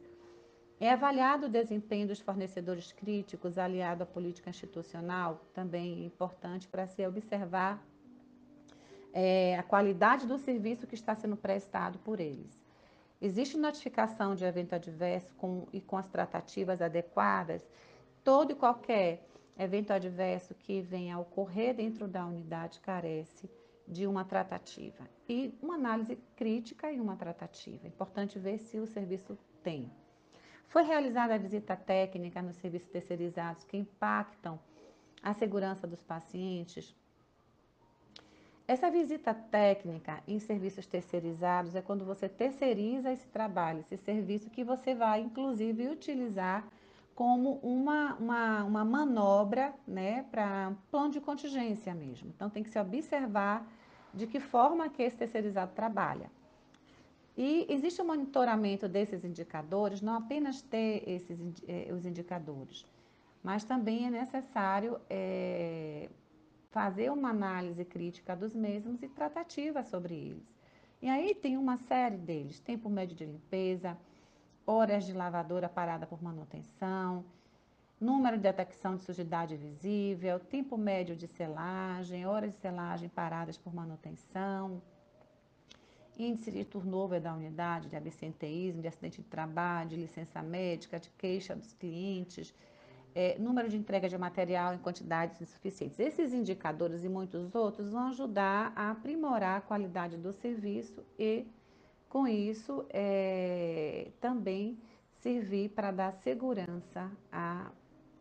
É 0.81 0.91
avaliado 0.91 1.47
o 1.47 1.49
desempenho 1.49 2.09
dos 2.09 2.21
fornecedores 2.21 2.93
críticos 2.93 3.59
aliado 3.59 4.03
à 4.03 4.07
política 4.07 4.51
institucional, 4.51 5.41
também 5.53 6.05
importante 6.05 6.67
para 6.69 6.87
se 6.87 7.07
observar 7.07 7.83
é, 9.13 9.57
a 9.57 9.63
qualidade 9.63 10.27
do 10.27 10.39
serviço 10.39 10.87
que 10.87 10.95
está 10.95 11.15
sendo 11.15 11.37
prestado 11.37 11.99
por 12.01 12.19
eles. 12.19 12.64
Existe 13.25 13.57
notificação 13.57 14.35
de 14.35 14.45
evento 14.45 14.75
adverso 14.75 15.35
com, 15.37 15.67
e 15.73 15.81
com 15.81 15.97
as 15.97 16.07
tratativas 16.07 16.83
adequadas? 16.83 17.67
Todo 18.23 18.51
e 18.53 18.55
qualquer 18.55 19.27
evento 19.59 19.95
adverso 19.95 20.55
que 20.55 20.83
venha 20.83 21.17
a 21.17 21.19
ocorrer 21.19 21.75
dentro 21.75 22.07
da 22.07 22.27
unidade 22.27 22.81
carece 22.81 23.49
de 23.89 24.07
uma 24.07 24.27
tratativa. 24.27 25.09
E 25.27 25.55
uma 25.63 25.77
análise 25.77 26.19
crítica 26.37 26.93
e 26.93 27.01
uma 27.01 27.17
tratativa. 27.17 27.87
É 27.87 27.89
importante 27.89 28.39
ver 28.39 28.59
se 28.59 28.79
o 28.79 28.87
serviço 28.87 29.39
tem. 29.63 29.91
Foi 30.69 30.83
realizada 30.83 31.35
a 31.35 31.39
visita 31.39 31.75
técnica 31.75 32.43
nos 32.43 32.57
serviços 32.57 32.91
terceirizados 32.91 33.65
que 33.65 33.79
impactam 33.79 34.61
a 35.23 35.33
segurança 35.33 35.87
dos 35.87 36.03
pacientes. 36.03 36.95
Essa 38.67 38.91
visita 38.91 39.35
técnica 39.35 40.23
em 40.27 40.39
serviços 40.39 40.87
terceirizados 40.87 41.75
é 41.75 41.83
quando 41.83 42.03
você 42.05 42.29
terceiriza 42.29 43.13
esse 43.13 43.29
trabalho, 43.29 43.81
esse 43.81 43.97
serviço 43.99 44.49
que 44.49 44.65
você 44.65 44.95
vai, 44.95 45.21
inclusive, 45.21 45.89
utilizar 45.89 46.67
como 47.15 47.61
uma, 47.63 48.15
uma, 48.15 48.65
uma 48.65 48.85
manobra 48.85 49.75
né, 49.87 50.25
para 50.31 50.71
um 50.71 50.75
plano 50.91 51.11
de 51.11 51.21
contingência 51.21 51.95
mesmo. 51.95 52.33
Então, 52.35 52.49
tem 52.49 52.63
que 52.63 52.71
se 52.71 52.79
observar 52.79 53.67
de 54.15 54.27
que 54.27 54.41
forma 54.41 54.89
que 54.89 55.03
esse 55.03 55.17
terceirizado 55.17 55.73
trabalha. 55.75 56.31
E 57.37 57.67
existe 57.69 58.01
um 58.01 58.07
monitoramento 58.07 58.89
desses 58.89 59.25
indicadores, 59.25 60.01
não 60.01 60.15
apenas 60.15 60.63
ter 60.63 61.03
esses, 61.07 61.39
eh, 61.69 61.93
os 61.93 62.07
indicadores, 62.07 62.87
mas 63.43 63.65
também 63.65 64.07
é 64.07 64.11
necessário 64.11 65.01
é, 65.11 66.09
fazer 66.75 67.09
uma 67.09 67.31
análise 67.31 67.85
crítica 67.85 68.35
dos 68.35 68.53
mesmos 68.53 69.01
e 69.01 69.09
tratativa 69.09 69.85
sobre 69.85 70.13
eles. 70.13 70.53
E 71.01 71.09
aí 71.09 71.33
tem 71.33 71.57
uma 71.57 71.77
série 71.77 72.17
deles, 72.17 72.59
tempo 72.59 72.91
médio 72.91 73.15
de 73.15 73.25
limpeza, 73.25 73.97
horas 74.67 75.07
de 75.07 75.13
lavadora 75.13 75.69
parada 75.69 76.05
por 76.05 76.21
manutenção, 76.21 77.25
número 78.01 78.37
de 78.37 78.43
detecção 78.43 78.97
de 78.97 79.05
sujidade 79.05 79.57
visível, 79.57 80.41
tempo 80.41 80.77
médio 80.77 81.15
de 81.15 81.29
selagem, 81.29 82.27
horas 82.27 82.53
de 82.53 82.59
selagem 82.59 83.09
paradas 83.09 83.57
por 83.57 83.73
manutenção, 83.73 84.83
índice 86.19 86.51
de 86.51 86.65
turnover 86.65 87.21
da 87.21 87.33
unidade, 87.35 87.89
de 87.89 87.95
absenteísmo, 87.95 88.83
de 88.83 88.89
acidente 88.89 89.23
de 89.23 89.29
trabalho, 89.29 89.91
de 89.91 89.97
licença 89.97 90.43
médica, 90.43 90.99
de 90.99 91.11
queixa 91.11 91.55
dos 91.55 91.73
clientes, 91.73 92.53
é, 93.15 93.39
número 93.39 93.69
de 93.69 93.77
entrega 93.77 94.09
de 94.09 94.19
material 94.19 94.75
em 94.75 94.79
quantidades 94.79 95.41
insuficientes. 95.41 95.99
Esses 96.01 96.33
indicadores 96.33 97.05
e 97.05 97.09
muitos 97.09 97.55
outros 97.55 97.91
vão 97.91 98.09
ajudar 98.09 98.73
a 98.75 98.91
aprimorar 98.91 99.59
a 99.59 99.61
qualidade 99.61 100.17
do 100.17 100.33
serviço 100.33 101.05
e, 101.19 101.47
com 102.09 102.27
isso, 102.27 102.85
é, 102.91 104.11
também 104.21 104.79
servir 105.15 105.71
para 105.71 105.91
dar 105.91 106.13
segurança 106.13 107.11
à, 107.31 107.71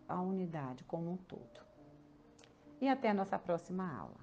à 0.07 0.21
unidade 0.21 0.83
como 0.83 1.11
um 1.11 1.17
todo. 1.17 1.63
E 2.79 2.87
até 2.87 3.09
a 3.09 3.13
nossa 3.13 3.39
próxima 3.39 3.91
aula. 3.97 4.22